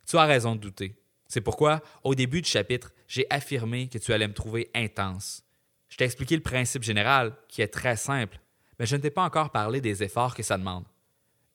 Tu 0.06 0.16
as 0.16 0.24
raison 0.24 0.54
de 0.54 0.60
douter. 0.60 0.94
C'est 1.26 1.40
pourquoi, 1.40 1.82
au 2.04 2.14
début 2.14 2.42
du 2.42 2.48
chapitre, 2.48 2.92
j'ai 3.08 3.26
affirmé 3.28 3.88
que 3.88 3.98
tu 3.98 4.12
allais 4.12 4.28
me 4.28 4.34
trouver 4.34 4.70
intense. 4.74 5.44
Je 5.90 5.96
t'ai 5.96 6.04
expliqué 6.04 6.36
le 6.36 6.42
principe 6.42 6.82
général, 6.82 7.34
qui 7.48 7.60
est 7.60 7.68
très 7.68 7.96
simple, 7.96 8.40
mais 8.78 8.86
je 8.86 8.96
ne 8.96 9.02
t'ai 9.02 9.10
pas 9.10 9.24
encore 9.24 9.50
parlé 9.50 9.80
des 9.80 10.02
efforts 10.02 10.34
que 10.34 10.42
ça 10.42 10.56
demande. 10.56 10.84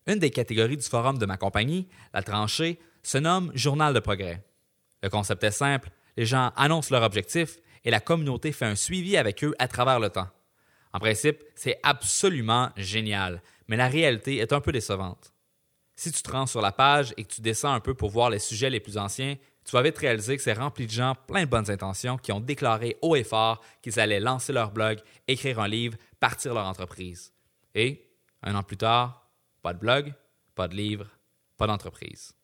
Une 0.05 0.19
des 0.19 0.29
catégories 0.29 0.77
du 0.77 0.87
forum 0.87 1.17
de 1.17 1.25
ma 1.25 1.37
compagnie, 1.37 1.87
la 2.13 2.21
tranchée, 2.21 2.79
se 3.01 3.17
nomme 3.17 3.51
Journal 3.55 3.93
de 3.93 3.99
progrès. 3.99 4.43
Le 5.01 5.09
concept 5.09 5.43
est 5.43 5.51
simple, 5.51 5.89
les 6.17 6.25
gens 6.25 6.51
annoncent 6.55 6.93
leur 6.93 7.03
objectif 7.03 7.57
et 7.83 7.91
la 7.91 7.99
communauté 7.99 8.51
fait 8.51 8.65
un 8.65 8.75
suivi 8.75 9.17
avec 9.17 9.43
eux 9.43 9.55
à 9.57 9.67
travers 9.67 9.99
le 9.99 10.09
temps. 10.09 10.29
En 10.93 10.99
principe, 10.99 11.43
c'est 11.55 11.79
absolument 11.83 12.69
génial, 12.77 13.41
mais 13.67 13.77
la 13.77 13.87
réalité 13.87 14.37
est 14.37 14.53
un 14.53 14.61
peu 14.61 14.71
décevante. 14.71 15.33
Si 15.95 16.11
tu 16.11 16.21
te 16.21 16.31
rends 16.31 16.45
sur 16.45 16.61
la 16.61 16.71
page 16.71 17.13
et 17.17 17.23
que 17.23 17.33
tu 17.33 17.41
descends 17.41 17.73
un 17.73 17.79
peu 17.79 17.93
pour 17.93 18.09
voir 18.09 18.29
les 18.29 18.39
sujets 18.39 18.69
les 18.69 18.79
plus 18.79 18.97
anciens, 18.97 19.35
tu 19.65 19.71
vas 19.71 19.81
vite 19.81 19.97
réaliser 19.97 20.37
que 20.37 20.43
c'est 20.43 20.53
rempli 20.53 20.85
de 20.85 20.91
gens 20.91 21.15
plein 21.27 21.45
de 21.45 21.49
bonnes 21.49 21.71
intentions 21.71 22.17
qui 22.17 22.31
ont 22.31 22.39
déclaré 22.39 22.97
haut 23.01 23.15
et 23.15 23.23
fort 23.23 23.61
qu'ils 23.81 23.99
allaient 23.99 24.19
lancer 24.19 24.53
leur 24.53 24.71
blog, 24.71 24.99
écrire 25.27 25.59
un 25.59 25.67
livre, 25.67 25.97
partir 26.19 26.53
leur 26.53 26.65
entreprise. 26.65 27.33
Et, 27.73 28.07
un 28.43 28.53
an 28.53 28.61
plus 28.61 28.77
tard, 28.77 29.27
pas 29.63 29.73
de 29.73 29.79
blog, 29.79 30.13
pas 30.53 30.67
de 30.67 30.75
livre, 30.75 31.07
pas 31.57 31.65
d'entreprise. 31.65 32.35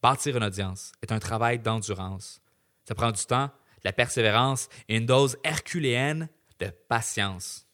Bâtir 0.00 0.36
une 0.36 0.44
audience 0.44 0.92
est 1.02 1.12
un 1.12 1.18
travail 1.18 1.58
d'endurance. 1.58 2.40
Ça 2.84 2.94
prend 2.94 3.10
du 3.10 3.24
temps, 3.24 3.46
de 3.46 3.82
la 3.84 3.92
persévérance 3.92 4.68
et 4.88 4.96
une 4.98 5.06
dose 5.06 5.36
herculéenne 5.42 6.28
de 6.60 6.70
patience. 6.88 7.66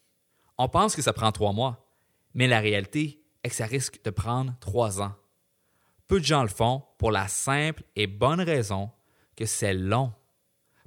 On 0.57 0.69
pense 0.69 0.97
que 0.97 1.03
ça 1.03 1.13
prend 1.13 1.33
trois 1.33 1.53
mois, 1.53 1.87
mais 2.33 2.47
la 2.47 2.61
réalité 2.61 3.23
est 3.43 3.51
que 3.51 3.55
ça 3.55 3.67
risque 3.67 4.03
de 4.05 4.11
prendre 4.11 4.55
trois 4.61 5.03
ans. 5.03 5.15
Peu 6.11 6.19
de 6.19 6.25
gens 6.25 6.43
le 6.43 6.49
font 6.49 6.83
pour 6.99 7.12
la 7.12 7.29
simple 7.29 7.85
et 7.95 8.09
bonne 8.09 8.40
raison 8.40 8.90
que 9.37 9.47
c'est 9.47 9.75
long. 9.75 10.12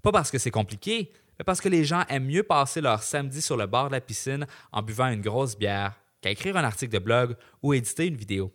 Pas 0.02 0.12
parce 0.12 0.30
que 0.30 0.38
c'est 0.38 0.52
compliqué, 0.52 1.14
mais 1.40 1.46
parce 1.46 1.62
que 1.62 1.70
les 1.70 1.86
gens 1.86 2.04
aiment 2.10 2.26
mieux 2.26 2.44
passer 2.44 2.82
leur 2.82 3.02
samedi 3.02 3.42
sur 3.42 3.56
le 3.56 3.66
bord 3.66 3.88
de 3.88 3.94
la 3.94 4.02
piscine 4.02 4.46
en 4.74 4.82
buvant 4.82 5.08
une 5.08 5.22
grosse 5.22 5.58
bière 5.58 5.94
qu'à 6.20 6.30
écrire 6.30 6.58
un 6.58 6.66
article 6.66 6.92
de 6.92 7.00
blog 7.00 7.38
ou 7.62 7.74
éditer 7.74 8.08
une 8.08 8.18
vidéo. 8.18 8.54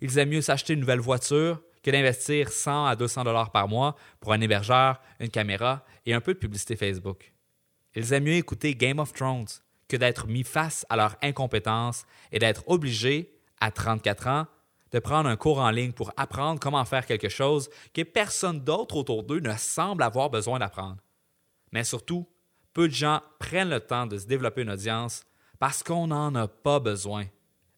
Ils 0.00 0.16
aiment 0.16 0.30
mieux 0.30 0.40
s'acheter 0.40 0.72
une 0.72 0.80
nouvelle 0.80 0.98
voiture 0.98 1.60
que 1.82 1.90
d'investir 1.90 2.50
100 2.50 2.86
à 2.86 2.96
200 2.96 3.24
dollars 3.24 3.52
par 3.52 3.68
mois 3.68 3.94
pour 4.18 4.32
un 4.32 4.40
hébergeur, 4.40 4.98
une 5.20 5.28
caméra 5.28 5.84
et 6.06 6.14
un 6.14 6.22
peu 6.22 6.32
de 6.32 6.38
publicité 6.38 6.74
Facebook. 6.74 7.34
Ils 7.94 8.14
aiment 8.14 8.24
mieux 8.24 8.36
écouter 8.36 8.74
Game 8.74 8.98
of 8.98 9.12
Thrones 9.12 9.44
que 9.88 9.98
d'être 9.98 10.26
mis 10.26 10.44
face 10.44 10.86
à 10.88 10.96
leur 10.96 11.16
incompétence 11.20 12.06
et 12.32 12.38
d'être 12.38 12.66
obligés, 12.66 13.38
à 13.60 13.70
34 13.70 14.28
ans, 14.28 14.46
de 14.92 14.98
prendre 14.98 15.28
un 15.28 15.36
cours 15.36 15.58
en 15.58 15.70
ligne 15.70 15.92
pour 15.92 16.12
apprendre 16.16 16.60
comment 16.60 16.84
faire 16.84 17.06
quelque 17.06 17.28
chose 17.28 17.70
que 17.94 18.02
personne 18.02 18.60
d'autre 18.60 18.96
autour 18.96 19.22
d'eux 19.22 19.40
ne 19.40 19.56
semble 19.56 20.02
avoir 20.02 20.30
besoin 20.30 20.58
d'apprendre. 20.58 20.98
Mais 21.72 21.84
surtout, 21.84 22.28
peu 22.72 22.88
de 22.88 22.94
gens 22.94 23.20
prennent 23.38 23.70
le 23.70 23.80
temps 23.80 24.06
de 24.06 24.18
se 24.18 24.26
développer 24.26 24.62
une 24.62 24.70
audience 24.70 25.24
parce 25.58 25.82
qu'on 25.82 26.08
n'en 26.08 26.34
a 26.34 26.48
pas 26.48 26.80
besoin. 26.80 27.24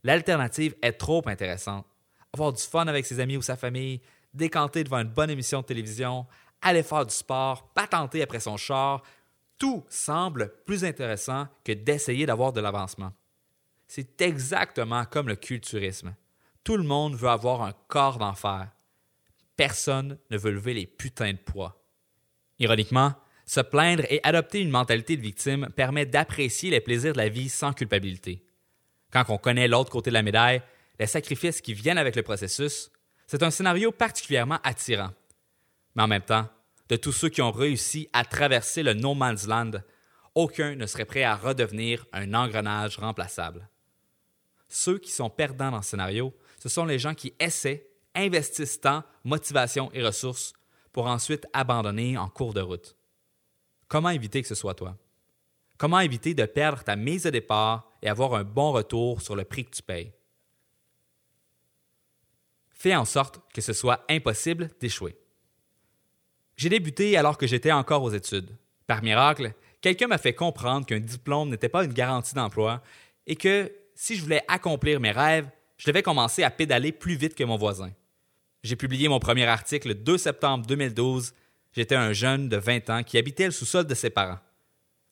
L'alternative 0.02 0.74
est 0.82 0.92
trop 0.92 1.22
intéressante 1.26 1.86
avoir 2.34 2.52
du 2.52 2.62
fun 2.62 2.86
avec 2.88 3.06
ses 3.06 3.20
amis 3.20 3.36
ou 3.36 3.42
sa 3.42 3.56
famille, 3.56 4.00
décanter 4.34 4.84
devant 4.84 4.98
une 4.98 5.08
bonne 5.08 5.30
émission 5.30 5.60
de 5.60 5.66
télévision, 5.66 6.26
aller 6.60 6.82
faire 6.82 7.06
du 7.06 7.14
sport, 7.14 7.72
patenter 7.72 8.22
après 8.22 8.40
son 8.40 8.56
char, 8.56 9.02
tout 9.56 9.84
semble 9.88 10.52
plus 10.66 10.84
intéressant 10.84 11.46
que 11.62 11.72
d'essayer 11.72 12.26
d'avoir 12.26 12.52
de 12.52 12.60
l'avancement. 12.60 13.12
C'est 13.86 14.20
exactement 14.20 15.04
comme 15.04 15.28
le 15.28 15.36
culturisme. 15.36 16.14
Tout 16.64 16.78
le 16.78 16.82
monde 16.82 17.14
veut 17.14 17.28
avoir 17.28 17.62
un 17.62 17.72
corps 17.88 18.18
d'enfer. 18.18 18.68
Personne 19.56 20.18
ne 20.30 20.38
veut 20.38 20.50
lever 20.50 20.74
les 20.74 20.86
putains 20.86 21.32
de 21.32 21.38
poids. 21.38 21.84
Ironiquement, 22.58 23.14
se 23.46 23.60
plaindre 23.60 24.04
et 24.08 24.20
adopter 24.22 24.60
une 24.60 24.70
mentalité 24.70 25.16
de 25.16 25.22
victime 25.22 25.68
permet 25.76 26.06
d'apprécier 26.06 26.70
les 26.70 26.80
plaisirs 26.80 27.12
de 27.12 27.18
la 27.18 27.28
vie 27.28 27.50
sans 27.50 27.74
culpabilité. 27.74 28.42
Quand 29.12 29.24
on 29.28 29.36
connaît 29.36 29.68
l'autre 29.68 29.90
côté 29.90 30.10
de 30.10 30.14
la 30.14 30.22
médaille, 30.22 30.62
les 30.98 31.06
sacrifices 31.06 31.60
qui 31.60 31.74
viennent 31.74 31.98
avec 31.98 32.16
le 32.16 32.22
processus, 32.22 32.90
c'est 33.26 33.42
un 33.42 33.50
scénario 33.50 33.92
particulièrement 33.92 34.58
attirant. 34.64 35.10
Mais 35.94 36.02
en 36.02 36.08
même 36.08 36.22
temps, 36.22 36.48
de 36.88 36.96
tous 36.96 37.12
ceux 37.12 37.28
qui 37.28 37.42
ont 37.42 37.52
réussi 37.52 38.08
à 38.12 38.24
traverser 38.24 38.82
le 38.82 38.94
no 38.94 39.14
man's 39.14 39.46
land, 39.46 39.72
aucun 40.34 40.74
ne 40.74 40.86
serait 40.86 41.04
prêt 41.04 41.22
à 41.22 41.36
redevenir 41.36 42.06
un 42.12 42.34
engrenage 42.34 42.98
remplaçable. 42.98 43.68
Ceux 44.68 44.98
qui 44.98 45.10
sont 45.10 45.30
perdants 45.30 45.70
dans 45.70 45.82
ce 45.82 45.90
scénario, 45.90 46.34
ce 46.64 46.70
sont 46.70 46.86
les 46.86 46.98
gens 46.98 47.12
qui 47.12 47.34
essaient, 47.38 47.86
investissent 48.14 48.80
temps, 48.80 49.04
motivation 49.22 49.90
et 49.92 50.02
ressources 50.02 50.54
pour 50.94 51.06
ensuite 51.06 51.46
abandonner 51.52 52.16
en 52.16 52.26
cours 52.30 52.54
de 52.54 52.62
route. 52.62 52.96
Comment 53.86 54.08
éviter 54.08 54.40
que 54.40 54.48
ce 54.48 54.54
soit 54.54 54.72
toi? 54.72 54.96
Comment 55.76 56.00
éviter 56.00 56.32
de 56.32 56.46
perdre 56.46 56.82
ta 56.82 56.96
mise 56.96 57.24
de 57.24 57.28
départ 57.28 57.86
et 58.00 58.08
avoir 58.08 58.32
un 58.32 58.44
bon 58.44 58.72
retour 58.72 59.20
sur 59.20 59.36
le 59.36 59.44
prix 59.44 59.66
que 59.66 59.76
tu 59.76 59.82
payes? 59.82 60.14
fait 62.70 62.96
en 62.96 63.04
sorte 63.04 63.42
que 63.52 63.60
ce 63.60 63.74
soit 63.74 64.02
impossible 64.08 64.70
d'échouer. 64.80 65.18
J'ai 66.56 66.70
débuté 66.70 67.18
alors 67.18 67.36
que 67.36 67.46
j'étais 67.46 67.72
encore 67.72 68.02
aux 68.02 68.10
études. 68.10 68.56
Par 68.86 69.02
miracle, 69.02 69.52
quelqu'un 69.82 70.06
m'a 70.06 70.18
fait 70.18 70.34
comprendre 70.34 70.86
qu'un 70.86 71.00
diplôme 71.00 71.50
n'était 71.50 71.68
pas 71.68 71.84
une 71.84 71.92
garantie 71.92 72.34
d'emploi 72.34 72.82
et 73.26 73.36
que 73.36 73.70
si 73.94 74.16
je 74.16 74.22
voulais 74.22 74.44
accomplir 74.48 74.98
mes 74.98 75.12
rêves, 75.12 75.50
je 75.84 75.90
devais 75.90 76.02
commencer 76.02 76.42
à 76.42 76.50
pédaler 76.50 76.92
plus 76.92 77.14
vite 77.14 77.34
que 77.34 77.44
mon 77.44 77.58
voisin. 77.58 77.92
J'ai 78.62 78.74
publié 78.74 79.06
mon 79.08 79.18
premier 79.18 79.44
article 79.44 79.88
le 79.88 79.94
2 79.94 80.16
septembre 80.16 80.64
2012. 80.64 81.34
J'étais 81.74 81.94
un 81.94 82.14
jeune 82.14 82.48
de 82.48 82.56
20 82.56 82.88
ans 82.88 83.02
qui 83.02 83.18
habitait 83.18 83.44
le 83.44 83.50
sous-sol 83.50 83.86
de 83.86 83.94
ses 83.94 84.08
parents. 84.08 84.38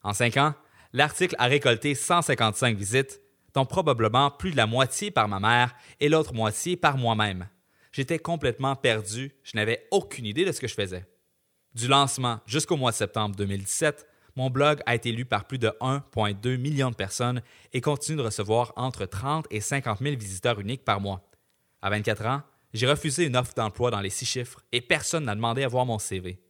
En 0.03 0.15
cinq 0.15 0.39
ans, 0.39 0.55
l'article 0.95 1.37
a 1.39 1.45
récolté 1.45 1.95
155 1.95 2.75
visites, 2.75 3.21
dont 3.53 3.67
probablement 3.67 4.31
plus 4.31 4.53
de 4.53 4.57
la 4.57 4.67
moitié 4.67 5.11
par 5.11 5.29
ma 5.29 5.41
mère 5.41 5.75
et 6.01 6.09
l'autre 6.09 6.33
moitié 6.33 6.75
par 6.79 6.97
moi-même. 6.97 7.51
J'étais 7.93 8.19
complètement 8.19 8.75
perdu, 8.75 9.35
je 9.43 9.55
n'avais 9.57 9.87
aucune 9.91 10.25
idée 10.25 10.47
de 10.47 10.53
ce 10.53 10.61
que 10.63 10.69
je 10.69 10.75
faisais. 10.75 11.05
Du 11.75 11.87
lancement 11.87 12.41
jusqu'au 12.47 12.79
mois 12.79 12.93
de 12.93 12.97
septembre 12.97 13.37
2017, 13.37 14.07
mon 14.37 14.51
blog 14.51 14.81
a 14.87 14.95
été 14.95 15.13
lu 15.13 15.25
par 15.25 15.45
plus 15.45 15.59
de 15.59 15.69
1,2 15.81 16.57
million 16.57 16.91
de 16.91 16.97
personnes 16.97 17.43
et 17.73 17.81
continue 17.81 18.19
de 18.19 18.23
recevoir 18.23 18.73
entre 18.77 19.05
30 19.05 19.47
et 19.51 19.61
50 19.61 19.99
000 20.01 20.17
visiteurs 20.17 20.61
uniques 20.61 20.85
par 20.85 21.01
mois. 21.01 21.29
À 21.83 21.91
24 21.91 22.27
ans, 22.27 22.43
j'ai 22.73 22.87
refusé 22.87 23.27
une 23.27 23.37
offre 23.37 23.55
d'emploi 23.55 23.91
dans 23.91 24.01
les 24.01 24.11
six 24.11 24.25
chiffres 24.25 24.63
et 24.73 24.81
personne 24.81 25.25
n'a 25.25 25.35
demandé 25.35 25.63
à 25.63 25.69
voir 25.69 25.85
mon 25.85 25.99
CV. 25.99 26.41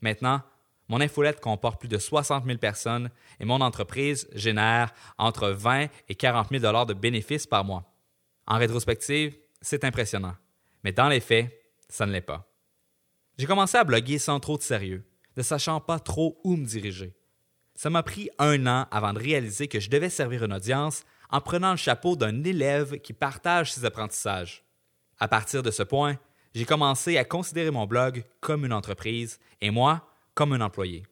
Maintenant, 0.00 0.42
mon 0.88 1.00
infolette 1.00 1.40
comporte 1.40 1.78
plus 1.78 1.88
de 1.88 1.98
60 1.98 2.44
000 2.44 2.58
personnes 2.58 3.10
et 3.38 3.44
mon 3.44 3.60
entreprise 3.60 4.28
génère 4.34 4.92
entre 5.18 5.50
20 5.50 5.86
et 6.08 6.14
40 6.16 6.48
000 6.50 6.60
dollars 6.60 6.86
de 6.86 6.94
bénéfices 6.94 7.46
par 7.46 7.64
mois. 7.64 7.94
En 8.48 8.58
rétrospective, 8.58 9.36
c'est 9.60 9.84
impressionnant. 9.84 10.34
Mais 10.82 10.92
dans 10.92 11.08
les 11.08 11.20
faits, 11.20 11.56
ça 11.88 12.06
ne 12.06 12.12
l'est 12.12 12.20
pas. 12.20 12.50
J'ai 13.38 13.46
commencé 13.46 13.76
à 13.76 13.84
bloguer 13.84 14.18
sans 14.18 14.40
trop 14.40 14.58
de 14.58 14.62
sérieux, 14.62 15.04
ne 15.36 15.42
sachant 15.42 15.80
pas 15.80 16.00
trop 16.00 16.40
où 16.42 16.56
me 16.56 16.66
diriger. 16.66 17.14
Ça 17.80 17.88
m'a 17.88 18.02
pris 18.02 18.28
un 18.38 18.66
an 18.66 18.86
avant 18.90 19.14
de 19.14 19.18
réaliser 19.18 19.66
que 19.66 19.80
je 19.80 19.88
devais 19.88 20.10
servir 20.10 20.44
une 20.44 20.52
audience 20.52 21.02
en 21.30 21.40
prenant 21.40 21.70
le 21.70 21.78
chapeau 21.78 22.14
d'un 22.14 22.44
élève 22.44 22.98
qui 22.98 23.14
partage 23.14 23.72
ses 23.72 23.86
apprentissages. 23.86 24.62
À 25.18 25.28
partir 25.28 25.62
de 25.62 25.70
ce 25.70 25.82
point, 25.82 26.18
j'ai 26.54 26.66
commencé 26.66 27.16
à 27.16 27.24
considérer 27.24 27.70
mon 27.70 27.86
blog 27.86 28.22
comme 28.40 28.66
une 28.66 28.74
entreprise 28.74 29.38
et 29.62 29.70
moi 29.70 30.06
comme 30.34 30.52
un 30.52 30.60
employé. 30.60 31.04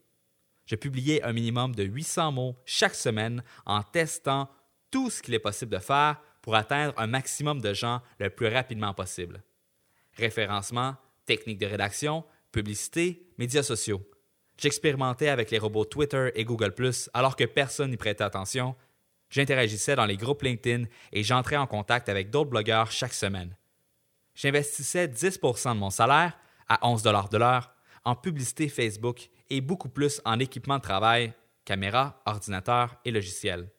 Je 0.67 0.77
publiais 0.77 1.23
un 1.23 1.33
minimum 1.33 1.75
de 1.75 1.85
800 1.85 2.33
mots 2.33 2.57
chaque 2.67 2.97
semaine 2.97 3.43
en 3.65 3.83
testant 3.83 4.51
tout 4.91 5.09
ce 5.09 5.23
qu'il 5.23 5.33
est 5.33 5.39
possible 5.39 5.73
de 5.73 5.81
faire 5.81 6.21
pour 6.43 6.55
atteindre 6.55 6.93
un 6.99 7.07
maximum 7.07 7.63
de 7.63 7.73
gens 7.73 8.03
le 8.19 8.29
plus 8.29 8.49
rapidement 8.49 8.93
possible 8.93 9.43
référencement, 10.19 10.97
techniques 11.25 11.61
de 11.61 11.67
rédaction, 11.67 12.27
publicité, 12.53 13.27
médias 13.39 13.63
sociaux. 13.63 14.07
J'expérimentais 14.59 15.29
avec 15.29 15.53
les 15.53 15.59
robots 15.59 15.85
Twitter 15.85 16.31
et 16.35 16.45
Google⁇ 16.45 16.75
alors 17.15 17.37
que 17.37 17.45
personne 17.45 17.91
n'y 17.91 17.97
prêtait 17.97 18.25
attention. 18.25 18.75
J'interagissais 19.31 19.95
dans 19.95 20.05
les 20.05 20.17
groupes 20.17 20.43
LinkedIn 20.43 20.85
et 21.13 21.23
j'entrais 21.23 21.57
en 21.57 21.69
contact 21.69 22.09
avec 22.09 22.31
d'autres 22.31 22.51
blogueurs 22.51 22.91
chaque 22.91 23.15
semaine. 23.15 23.57
J'investissais 24.35 25.07
10% 25.07 25.75
de 25.75 25.79
mon 25.79 25.91
salaire, 25.91 26.37
à 26.69 26.87
11 26.89 27.03
de 27.03 27.39
l'heure, 27.39 27.73
en 28.05 28.17
publicité 28.17 28.69
Facebook 28.69 29.31
et 29.49 29.61
beaucoup 29.61 29.89
plus 29.89 30.21
en 30.25 30.41
équipement 30.41 30.79
de 30.79 30.83
travail, 30.83 31.33
caméra, 31.65 32.21
ordinateur 32.27 32.97
et 33.05 33.11
logiciel. 33.11 33.71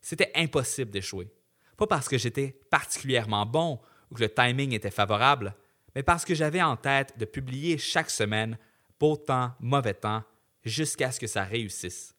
C'était 0.00 0.30
impossible 0.36 0.90
d'échouer. 0.90 1.28
Pas 1.76 1.86
parce 1.86 2.08
que 2.08 2.18
j'étais 2.18 2.60
particulièrement 2.70 3.46
bon 3.46 3.80
ou 4.10 4.14
que 4.14 4.22
le 4.22 4.32
timing 4.32 4.72
était 4.72 4.90
favorable, 4.90 5.54
mais 5.94 6.02
parce 6.02 6.24
que 6.24 6.34
j'avais 6.34 6.62
en 6.62 6.76
tête 6.76 7.18
de 7.18 7.24
publier 7.24 7.78
chaque 7.78 8.10
semaine, 8.10 8.58
beau 8.98 9.16
temps, 9.16 9.52
mauvais 9.60 9.94
temps, 9.94 10.24
jusqu'à 10.64 11.10
ce 11.10 11.20
que 11.20 11.26
ça 11.26 11.44
réussisse. 11.44 12.14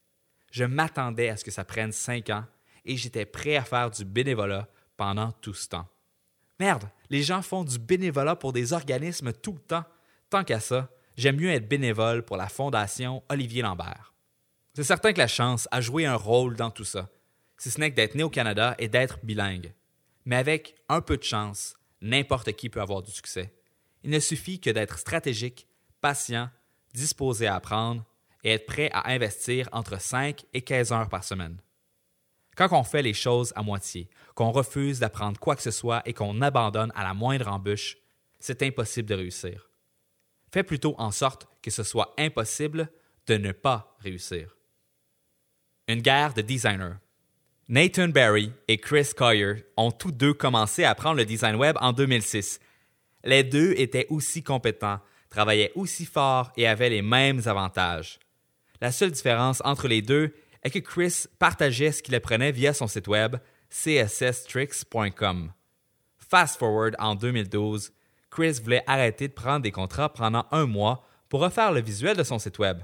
Je 0.51 0.63
m'attendais 0.63 1.29
à 1.29 1.37
ce 1.37 1.43
que 1.43 1.51
ça 1.51 1.63
prenne 1.63 1.91
cinq 1.91 2.29
ans 2.29 2.45
et 2.85 2.97
j'étais 2.97 3.25
prêt 3.25 3.55
à 3.55 3.63
faire 3.63 3.91
du 3.91 4.05
bénévolat 4.05 4.67
pendant 4.97 5.31
tout 5.31 5.53
ce 5.53 5.69
temps. 5.69 5.87
Merde, 6.59 6.89
les 7.09 7.23
gens 7.23 7.41
font 7.41 7.63
du 7.63 7.79
bénévolat 7.79 8.35
pour 8.35 8.51
des 8.51 8.73
organismes 8.73 9.31
tout 9.31 9.53
le 9.53 9.59
temps. 9.59 9.85
Tant 10.29 10.43
qu'à 10.43 10.59
ça, 10.59 10.89
j'aime 11.15 11.37
mieux 11.37 11.51
être 11.51 11.69
bénévole 11.69 12.23
pour 12.23 12.37
la 12.37 12.49
Fondation 12.49 13.23
Olivier 13.29 13.61
Lambert. 13.61 14.13
C'est 14.73 14.83
certain 14.83 15.13
que 15.13 15.19
la 15.19 15.27
chance 15.27 15.67
a 15.71 15.81
joué 15.81 16.05
un 16.05 16.15
rôle 16.15 16.55
dans 16.55 16.71
tout 16.71 16.83
ça, 16.83 17.09
si 17.57 17.71
ce 17.71 17.79
n'est 17.79 17.91
que 17.91 17.95
d'être 17.95 18.15
né 18.15 18.23
au 18.23 18.29
Canada 18.29 18.75
et 18.77 18.87
d'être 18.87 19.19
bilingue. 19.23 19.73
Mais 20.25 20.35
avec 20.35 20.75
un 20.89 21.01
peu 21.01 21.17
de 21.17 21.23
chance, 21.23 21.75
n'importe 22.01 22.51
qui 22.53 22.69
peut 22.69 22.81
avoir 22.81 23.01
du 23.01 23.11
succès. 23.11 23.53
Il 24.03 24.11
ne 24.11 24.19
suffit 24.19 24.59
que 24.59 24.69
d'être 24.69 24.99
stratégique, 24.99 25.67
patient, 26.01 26.49
disposé 26.93 27.47
à 27.47 27.55
apprendre 27.55 28.05
et 28.43 28.51
être 28.51 28.65
prêt 28.65 28.89
à 28.93 29.09
investir 29.09 29.67
entre 29.71 29.99
5 29.99 30.45
et 30.53 30.61
15 30.61 30.91
heures 30.91 31.09
par 31.09 31.23
semaine. 31.23 31.61
Quand 32.55 32.69
on 32.71 32.83
fait 32.83 33.01
les 33.01 33.13
choses 33.13 33.53
à 33.55 33.63
moitié, 33.63 34.09
qu'on 34.35 34.51
refuse 34.51 34.99
d'apprendre 34.99 35.39
quoi 35.39 35.55
que 35.55 35.61
ce 35.61 35.71
soit 35.71 36.01
et 36.05 36.13
qu'on 36.13 36.41
abandonne 36.41 36.91
à 36.95 37.03
la 37.03 37.13
moindre 37.13 37.47
embûche, 37.47 37.97
c'est 38.39 38.63
impossible 38.63 39.07
de 39.07 39.15
réussir. 39.15 39.69
Fais 40.51 40.63
plutôt 40.63 40.95
en 40.97 41.11
sorte 41.11 41.47
que 41.61 41.71
ce 41.71 41.83
soit 41.83 42.13
impossible 42.17 42.89
de 43.27 43.37
ne 43.37 43.51
pas 43.51 43.95
réussir. 43.99 44.57
Une 45.87 46.01
guerre 46.01 46.33
de 46.33 46.41
designers. 46.41 46.97
Nathan 47.67 48.07
Barry 48.07 48.51
et 48.67 48.79
Chris 48.79 49.11
Coyer 49.15 49.65
ont 49.77 49.91
tous 49.91 50.11
deux 50.11 50.33
commencé 50.33 50.83
à 50.83 50.89
apprendre 50.89 51.17
le 51.17 51.25
design 51.25 51.55
web 51.55 51.77
en 51.81 51.93
2006. 51.93 52.59
Les 53.23 53.43
deux 53.43 53.73
étaient 53.77 54.07
aussi 54.09 54.41
compétents, 54.41 54.99
travaillaient 55.29 55.71
aussi 55.75 56.05
fort 56.05 56.51
et 56.57 56.67
avaient 56.67 56.89
les 56.89 57.01
mêmes 57.01 57.41
avantages. 57.45 58.19
La 58.81 58.91
seule 58.91 59.11
différence 59.11 59.61
entre 59.65 59.87
les 59.87 60.01
deux 60.01 60.33
est 60.63 60.69
que 60.69 60.79
Chris 60.79 61.25
partageait 61.37 61.91
ce 61.91 62.01
qu'il 62.03 62.15
apprenait 62.15 62.51
via 62.51 62.73
son 62.73 62.87
site 62.87 63.07
web 63.07 63.37
csstricks.com. 63.69 65.53
Fast 66.17 66.57
forward 66.57 66.95
en 66.99 67.15
2012, 67.15 67.91
Chris 68.29 68.59
voulait 68.63 68.83
arrêter 68.87 69.27
de 69.27 69.33
prendre 69.33 69.61
des 69.61 69.71
contrats 69.71 70.13
pendant 70.13 70.45
un 70.51 70.65
mois 70.65 71.05
pour 71.27 71.41
refaire 71.41 71.71
le 71.71 71.81
visuel 71.81 72.17
de 72.17 72.23
son 72.23 72.39
site 72.39 72.59
web. 72.59 72.81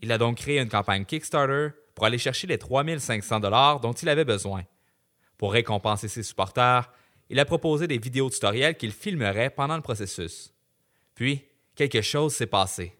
Il 0.00 0.12
a 0.12 0.18
donc 0.18 0.38
créé 0.38 0.60
une 0.60 0.68
campagne 0.68 1.04
Kickstarter 1.04 1.68
pour 1.94 2.04
aller 2.04 2.18
chercher 2.18 2.46
les 2.46 2.58
3500 2.58 3.40
dollars 3.40 3.80
dont 3.80 3.92
il 3.92 4.08
avait 4.08 4.24
besoin. 4.24 4.64
Pour 5.38 5.52
récompenser 5.52 6.08
ses 6.08 6.22
supporters, 6.22 6.90
il 7.28 7.40
a 7.40 7.44
proposé 7.44 7.86
des 7.86 7.98
vidéos 7.98 8.30
tutoriels 8.30 8.76
qu'il 8.76 8.92
filmerait 8.92 9.50
pendant 9.50 9.76
le 9.76 9.82
processus. 9.82 10.54
Puis, 11.14 11.44
quelque 11.76 12.02
chose 12.02 12.34
s'est 12.34 12.46
passé. 12.46 12.96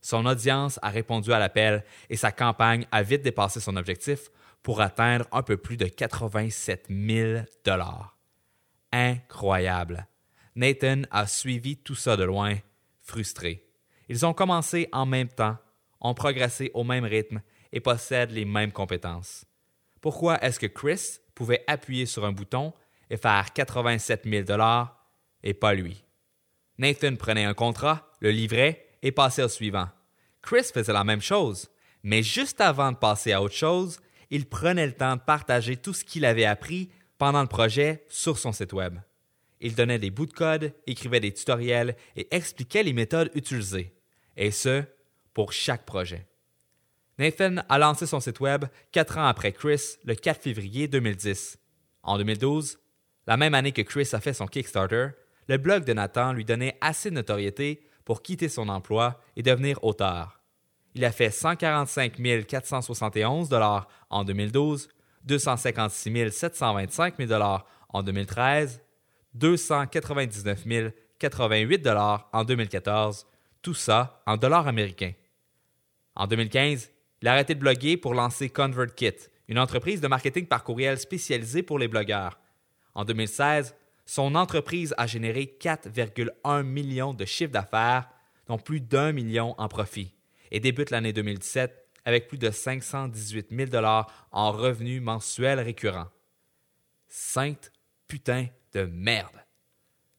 Son 0.00 0.24
audience 0.24 0.78
a 0.80 0.88
répondu 0.88 1.32
à 1.32 1.38
l'appel 1.38 1.84
et 2.08 2.16
sa 2.16 2.32
campagne 2.32 2.86
a 2.90 3.02
vite 3.02 3.22
dépassé 3.22 3.60
son 3.60 3.76
objectif 3.76 4.30
pour 4.62 4.80
atteindre 4.80 5.26
un 5.32 5.42
peu 5.42 5.56
plus 5.56 5.76
de 5.76 5.86
87 5.86 6.86
000 6.88 7.42
dollars. 7.64 8.16
Incroyable. 8.92 10.06
Nathan 10.56 11.02
a 11.10 11.26
suivi 11.26 11.76
tout 11.76 11.94
ça 11.94 12.16
de 12.16 12.24
loin, 12.24 12.56
frustré. 13.02 13.66
Ils 14.08 14.26
ont 14.26 14.32
commencé 14.32 14.88
en 14.92 15.06
même 15.06 15.28
temps, 15.28 15.56
ont 16.00 16.14
progressé 16.14 16.70
au 16.74 16.82
même 16.82 17.04
rythme 17.04 17.42
et 17.72 17.80
possèdent 17.80 18.32
les 18.32 18.44
mêmes 18.44 18.72
compétences. 18.72 19.44
Pourquoi 20.00 20.42
est-ce 20.42 20.58
que 20.58 20.66
Chris 20.66 21.18
pouvait 21.34 21.62
appuyer 21.66 22.06
sur 22.06 22.24
un 22.24 22.32
bouton 22.32 22.72
et 23.10 23.16
faire 23.16 23.52
87 23.52 24.24
000 24.24 24.44
dollars 24.44 25.06
et 25.42 25.54
pas 25.54 25.74
lui? 25.74 26.04
Nathan 26.80 27.16
prenait 27.16 27.44
un 27.44 27.52
contrat, 27.52 28.10
le 28.20 28.30
livrait 28.30 28.86
et 29.02 29.12
passait 29.12 29.42
au 29.42 29.48
suivant. 29.48 29.90
Chris 30.40 30.64
faisait 30.72 30.94
la 30.94 31.04
même 31.04 31.20
chose, 31.20 31.68
mais 32.02 32.22
juste 32.22 32.58
avant 32.62 32.90
de 32.90 32.96
passer 32.96 33.32
à 33.32 33.42
autre 33.42 33.54
chose, 33.54 34.00
il 34.30 34.46
prenait 34.46 34.86
le 34.86 34.94
temps 34.94 35.16
de 35.16 35.20
partager 35.20 35.76
tout 35.76 35.92
ce 35.92 36.04
qu'il 36.04 36.24
avait 36.24 36.46
appris 36.46 36.88
pendant 37.18 37.42
le 37.42 37.48
projet 37.48 38.06
sur 38.08 38.38
son 38.38 38.52
site 38.52 38.72
web. 38.72 38.98
Il 39.60 39.74
donnait 39.74 39.98
des 39.98 40.10
bouts 40.10 40.24
de 40.24 40.32
code, 40.32 40.72
écrivait 40.86 41.20
des 41.20 41.34
tutoriels 41.34 41.96
et 42.16 42.34
expliquait 42.34 42.82
les 42.82 42.94
méthodes 42.94 43.30
utilisées, 43.34 43.92
et 44.38 44.50
ce, 44.50 44.82
pour 45.34 45.52
chaque 45.52 45.84
projet. 45.84 46.26
Nathan 47.18 47.56
a 47.68 47.76
lancé 47.76 48.06
son 48.06 48.20
site 48.20 48.40
web 48.40 48.64
quatre 48.90 49.18
ans 49.18 49.26
après 49.26 49.52
Chris, 49.52 49.98
le 50.04 50.14
4 50.14 50.40
février 50.40 50.88
2010. 50.88 51.58
En 52.02 52.16
2012, 52.16 52.78
la 53.26 53.36
même 53.36 53.52
année 53.52 53.72
que 53.72 53.82
Chris 53.82 54.08
a 54.14 54.20
fait 54.20 54.32
son 54.32 54.46
Kickstarter, 54.46 55.08
le 55.50 55.58
blog 55.58 55.82
de 55.82 55.92
Nathan 55.92 56.32
lui 56.32 56.44
donnait 56.44 56.78
assez 56.80 57.10
de 57.10 57.16
notoriété 57.16 57.82
pour 58.04 58.22
quitter 58.22 58.48
son 58.48 58.68
emploi 58.68 59.20
et 59.34 59.42
devenir 59.42 59.82
auteur. 59.82 60.40
Il 60.94 61.04
a 61.04 61.10
fait 61.10 61.32
145 61.32 62.46
471 62.46 63.50
en 64.10 64.22
2012, 64.22 64.88
256 65.24 66.30
725 66.30 67.14
000 67.18 67.42
en 67.88 68.02
2013, 68.04 68.80
299 69.34 70.92
088 71.18 71.88
en 72.32 72.44
2014, 72.44 73.26
tout 73.60 73.74
ça 73.74 74.22
en 74.26 74.36
dollars 74.36 74.68
américains. 74.68 75.14
En 76.14 76.28
2015, 76.28 76.92
il 77.22 77.26
a 77.26 77.32
arrêté 77.32 77.56
de 77.56 77.60
bloguer 77.60 77.96
pour 77.96 78.14
lancer 78.14 78.50
ConvertKit, 78.50 79.28
une 79.48 79.58
entreprise 79.58 80.00
de 80.00 80.06
marketing 80.06 80.46
par 80.46 80.62
courriel 80.62 80.96
spécialisée 80.96 81.64
pour 81.64 81.80
les 81.80 81.88
blogueurs. 81.88 82.38
En 82.94 83.04
2016, 83.04 83.74
son 84.10 84.34
entreprise 84.34 84.92
a 84.98 85.06
généré 85.06 85.56
4,1 85.60 86.64
millions 86.64 87.14
de 87.14 87.24
chiffres 87.24 87.52
d'affaires, 87.52 88.10
dont 88.48 88.58
plus 88.58 88.80
d'un 88.80 89.12
million 89.12 89.54
en 89.56 89.68
profit, 89.68 90.12
et 90.50 90.58
débute 90.58 90.90
l'année 90.90 91.12
2017 91.12 91.86
avec 92.04 92.26
plus 92.26 92.36
de 92.36 92.50
518 92.50 93.70
000 93.72 93.86
en 94.32 94.50
revenus 94.50 95.00
mensuels 95.00 95.60
récurrents. 95.60 96.08
Sainte 97.06 97.70
putain 98.08 98.48
de 98.72 98.82
merde. 98.82 99.44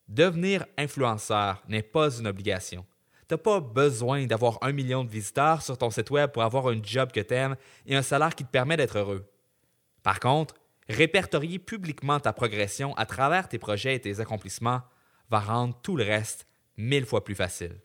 Devenir 0.08 0.66
influenceur 0.78 1.62
n'est 1.68 1.84
pas 1.84 2.18
une 2.18 2.28
obligation. 2.28 2.86
Tu 3.28 3.34
n'as 3.34 3.40
pas 3.40 3.60
besoin 3.60 4.26
d'avoir 4.26 4.58
un 4.62 4.72
million 4.72 5.04
de 5.04 5.10
visiteurs 5.10 5.62
sur 5.62 5.78
ton 5.78 5.90
site 5.90 6.12
web 6.12 6.32
pour 6.32 6.44
avoir 6.44 6.70
un 6.70 6.82
job 6.82 7.12
que 7.12 7.20
tu 7.20 7.34
aimes 7.34 7.58
et 7.86 7.98
un 7.98 8.02
salaire 8.02 8.36
qui 8.36 8.46
te 8.46 8.52
permet 8.52 8.78
d'être 8.78 9.00
heureux. 9.00 9.30
Par 10.02 10.22
contre, 10.22 10.56
Répertorier 10.89 11.60
publiquement 11.60 12.20
ta 12.20 12.34
progression 12.34 12.96
à 12.96 13.06
travers 13.06 13.48
tes 13.48 13.60
projets 13.60 13.96
et 13.96 14.02
tes 14.02 14.20
accomplissements 14.20 14.82
va 15.30 15.39
rendre 15.39 15.80
tout 15.82 15.96
le 15.96 16.04
reste 16.04 16.48
mille 16.78 17.06
fois 17.06 17.24
plus 17.24 17.36
facile. 17.36 17.80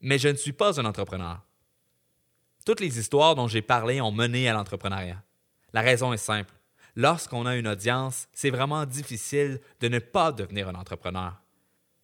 Mais 0.00 0.18
je 0.18 0.28
ne 0.28 0.36
suis 0.36 0.52
pas 0.52 0.78
un 0.80 0.84
entrepreneur. 0.84 1.40
Toutes 2.66 2.80
les 2.80 2.98
histoires 2.98 3.34
dont 3.34 3.48
j'ai 3.48 3.62
parlé 3.62 4.00
ont 4.00 4.12
mené 4.12 4.48
à 4.48 4.52
l'entrepreneuriat. 4.52 5.22
La 5.72 5.80
raison 5.80 6.12
est 6.12 6.18
simple. 6.18 6.54
Lorsqu'on 6.96 7.46
a 7.46 7.56
une 7.56 7.68
audience, 7.68 8.28
c'est 8.32 8.50
vraiment 8.50 8.86
difficile 8.86 9.60
de 9.80 9.88
ne 9.88 9.98
pas 9.98 10.32
devenir 10.32 10.68
un 10.68 10.74
entrepreneur. 10.74 11.40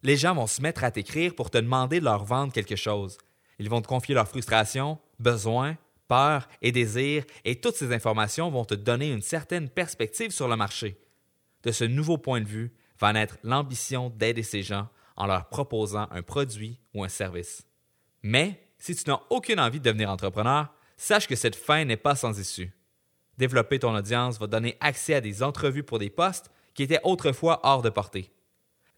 Les 0.02 0.16
gens 0.16 0.34
vont 0.34 0.46
se 0.46 0.62
mettre 0.62 0.82
à 0.82 0.90
t'écrire 0.90 1.34
pour 1.34 1.50
te 1.50 1.58
demander 1.58 2.00
de 2.00 2.04
leur 2.04 2.24
vendre 2.24 2.52
quelque 2.52 2.76
chose. 2.76 3.18
Ils 3.58 3.68
vont 3.68 3.82
te 3.82 3.86
confier 3.86 4.14
leurs 4.14 4.28
frustrations, 4.28 4.98
besoins, 5.18 5.76
peur 6.10 6.48
et 6.60 6.72
désir, 6.72 7.24
et 7.44 7.60
toutes 7.60 7.76
ces 7.76 7.92
informations 7.92 8.50
vont 8.50 8.64
te 8.64 8.74
donner 8.74 9.12
une 9.12 9.22
certaine 9.22 9.68
perspective 9.68 10.32
sur 10.32 10.48
le 10.48 10.56
marché. 10.56 10.98
De 11.62 11.70
ce 11.70 11.84
nouveau 11.84 12.18
point 12.18 12.40
de 12.40 12.48
vue 12.48 12.72
va 12.98 13.12
naître 13.12 13.38
l'ambition 13.44 14.10
d'aider 14.10 14.42
ces 14.42 14.64
gens 14.64 14.88
en 15.16 15.28
leur 15.28 15.48
proposant 15.48 16.08
un 16.10 16.22
produit 16.22 16.80
ou 16.94 17.04
un 17.04 17.08
service. 17.08 17.64
Mais 18.24 18.60
si 18.76 18.96
tu 18.96 19.08
n'as 19.08 19.20
aucune 19.30 19.60
envie 19.60 19.78
de 19.78 19.84
devenir 19.84 20.10
entrepreneur, 20.10 20.66
sache 20.96 21.28
que 21.28 21.36
cette 21.36 21.54
fin 21.54 21.84
n'est 21.84 21.96
pas 21.96 22.16
sans 22.16 22.40
issue. 22.40 22.72
Développer 23.38 23.78
ton 23.78 23.94
audience 23.94 24.40
va 24.40 24.48
donner 24.48 24.76
accès 24.80 25.14
à 25.14 25.20
des 25.20 25.44
entrevues 25.44 25.84
pour 25.84 26.00
des 26.00 26.10
postes 26.10 26.50
qui 26.74 26.82
étaient 26.82 27.00
autrefois 27.04 27.60
hors 27.62 27.82
de 27.82 27.90
portée. 27.90 28.32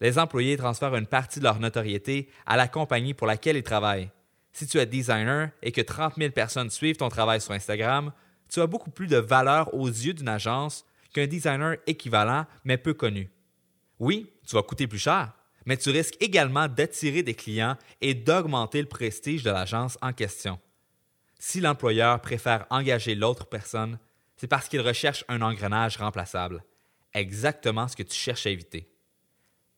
Les 0.01 0.17
employés 0.17 0.57
transfèrent 0.57 0.95
une 0.95 1.05
partie 1.05 1.39
de 1.39 1.43
leur 1.43 1.59
notoriété 1.59 2.27
à 2.47 2.57
la 2.57 2.67
compagnie 2.67 3.13
pour 3.13 3.27
laquelle 3.27 3.55
ils 3.57 3.63
travaillent 3.63 4.09
si 4.53 4.67
tu 4.67 4.77
es 4.77 4.85
designer 4.85 5.49
et 5.61 5.71
que 5.71 5.81
30 5.81 6.15
000 6.17 6.31
personnes 6.31 6.69
suivent 6.69 6.97
ton 6.97 7.09
travail 7.09 7.41
sur 7.41 7.51
Instagram, 7.51 8.13
tu 8.49 8.61
as 8.61 8.67
beaucoup 8.67 8.91
plus 8.91 9.07
de 9.07 9.17
valeur 9.17 9.73
aux 9.73 9.87
yeux 9.87 10.13
d'une 10.13 10.29
agence 10.29 10.85
qu'un 11.11 11.27
designer 11.27 11.77
équivalent 11.87 12.45
mais 12.63 12.77
peu 12.77 12.93
connu. 12.93 13.31
Oui, 13.99 14.31
tu 14.47 14.55
vas 14.55 14.63
coûter 14.63 14.87
plus 14.87 14.99
cher, 14.99 15.33
mais 15.65 15.77
tu 15.77 15.89
risques 15.89 16.17
également 16.19 16.67
d'attirer 16.67 17.23
des 17.23 17.33
clients 17.33 17.77
et 18.01 18.13
d'augmenter 18.13 18.81
le 18.81 18.87
prestige 18.87 19.43
de 19.43 19.49
l'agence 19.49 19.97
en 20.01 20.13
question. 20.13 20.59
Si 21.39 21.59
l'employeur 21.59 22.21
préfère 22.21 22.65
engager 22.69 23.15
l'autre 23.15 23.47
personne, 23.47 23.97
c'est 24.37 24.47
parce 24.47 24.67
qu'il 24.67 24.81
recherche 24.81 25.25
un 25.27 25.41
engrenage 25.41 25.97
remplaçable, 25.97 26.63
exactement 27.13 27.87
ce 27.87 27.95
que 27.95 28.03
tu 28.03 28.15
cherches 28.15 28.45
à 28.45 28.49
éviter. 28.49 28.89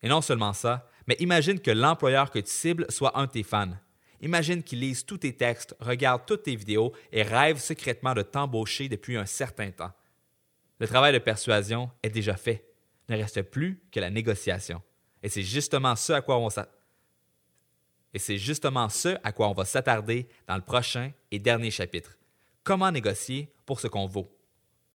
Et 0.01 0.09
non 0.09 0.21
seulement 0.21 0.53
ça, 0.53 0.89
mais 1.07 1.15
imagine 1.19 1.59
que 1.59 1.71
l'employeur 1.71 2.29
que 2.29 2.39
tu 2.39 2.51
cibles 2.51 2.85
soit 2.89 3.17
un 3.17 3.25
de 3.25 3.31
tes 3.31 3.43
fans 3.43 3.77
Imagine 4.21 4.63
qu'ils 4.63 4.79
lisent 4.79 5.05
tous 5.05 5.19
tes 5.19 5.35
textes, 5.35 5.75
regardent 5.79 6.25
toutes 6.25 6.43
tes 6.43 6.55
vidéos 6.55 6.93
et 7.11 7.23
rêvent 7.23 7.59
secrètement 7.59 8.13
de 8.13 8.21
t'embaucher 8.21 8.89
depuis 8.89 9.17
un 9.17 9.25
certain 9.25 9.71
temps. 9.71 9.91
Le 10.79 10.87
travail 10.87 11.13
de 11.13 11.19
persuasion 11.19 11.89
est 12.03 12.09
déjà 12.09 12.35
fait. 12.35 12.65
Il 13.07 13.15
ne 13.15 13.21
reste 13.21 13.41
plus 13.43 13.81
que 13.91 13.99
la 13.99 14.09
négociation. 14.09 14.81
Et 15.21 15.29
c'est 15.29 15.43
justement 15.43 15.95
ce 15.95 16.13
à 16.13 16.21
quoi 16.21 16.37
on 16.37 16.49
et 18.15 18.19
c'est 18.19 18.37
justement 18.37 18.87
ce 18.87 19.17
à 19.25 19.33
quoi 19.33 19.49
on 19.49 19.53
va 19.53 19.65
s'attarder 19.65 20.29
dans 20.47 20.55
le 20.55 20.61
prochain 20.61 21.11
et 21.31 21.37
dernier 21.37 21.69
chapitre. 21.69 22.17
Comment 22.63 22.89
négocier 22.89 23.51
pour 23.65 23.81
ce 23.81 23.87
qu'on 23.87 24.07
vaut? 24.07 24.33